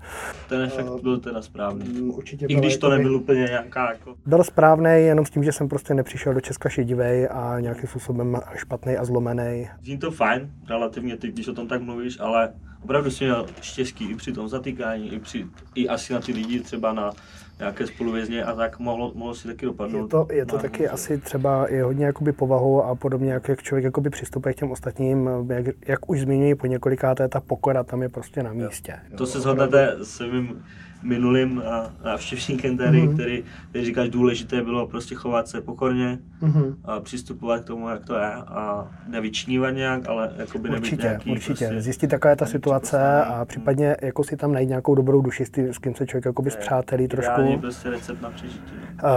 [0.49, 1.85] Ten efekt uh, byl teda správný.
[1.89, 4.15] Mm, určitě I když to nebyl úplně nějaká jako...
[4.27, 8.41] Byl správný, jenom s tím, že jsem prostě nepřišel do Česka šedivej a nějakým způsobem
[8.55, 9.69] špatný a zlomený.
[9.83, 12.53] Zní to fajn, relativně ty, když o tom tak mluvíš, ale
[12.83, 16.61] opravdu jsi měl štěstí i při tom zatýkání, i, při, i asi na ty lidi
[16.61, 17.11] třeba na
[17.59, 20.03] nějaké spoluvězně a tak mohlo, mohlo si taky dopadnout.
[20.03, 20.91] Je to, je to taky může.
[20.91, 24.71] asi třeba i hodně jakoby povahou a podobně, jak, jak člověk jakoby přistupuje k těm
[24.71, 29.01] ostatním, jak, jak už zmiňuji po několikáté, ta pokora tam je prostě na místě.
[29.17, 30.65] To se shodnete s mým
[31.07, 31.63] minulým
[32.05, 33.15] návštěvníkem tady, mm-hmm.
[33.15, 36.75] který, který říkáš, důležité bylo prostě chovat se pokorně mm-hmm.
[36.85, 41.31] a přistupovat k tomu, jak to je a nevyčnívat nějak, ale jako by určitě, nějaký,
[41.31, 41.67] určitě.
[41.67, 45.45] Prostě, Zjistit, jaká je ta situace a případně jako si tam najít nějakou dobrou duši,
[45.45, 47.59] s kým se člověk jakoby zpřátelí trošku.
[47.61, 48.73] prostě recept na přežití.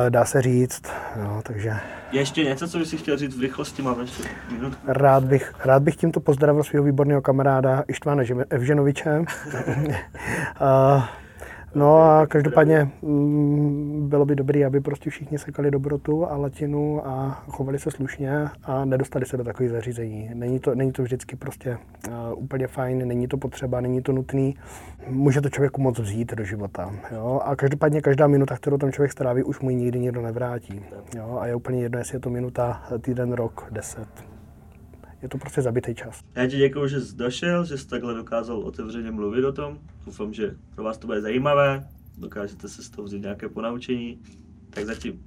[0.09, 0.83] Dá se říct,
[1.23, 1.73] no, takže...
[2.11, 4.81] Je ještě něco, co bys chtěl říct v rychlosti, máme ještě minutku.
[4.87, 9.23] Rád bych, rád bych tímto pozdravil svého výborného kamaráda Ištvána Evženoviče.
[11.75, 17.43] No a každopádně mm, bylo by dobré, aby prostě všichni sekali dobrotu a latinu a
[17.47, 20.29] chovali se slušně a nedostali se do takových zařízení.
[20.33, 22.13] Není to, není to vždycky prostě uh,
[22.43, 24.55] úplně fajn, není to potřeba, není to nutný.
[25.07, 26.91] Může to člověku moc vzít do života.
[27.11, 27.41] Jo?
[27.45, 30.81] A každopádně každá minuta, kterou tam člověk stráví, už mu ji nikdy nikdo nevrátí.
[31.15, 31.37] Jo?
[31.41, 34.38] A je úplně jedno, jestli je to minuta, týden, rok, deset
[35.21, 36.21] je to prostě zabitý čas.
[36.35, 39.79] Já ti děkuji, že jsi došel, že jsi takhle dokázal otevřeně mluvit o tom.
[40.05, 44.19] Doufám, že pro vás to bude zajímavé, dokážete se z toho vzít nějaké ponaučení.
[44.69, 45.23] Tak zatím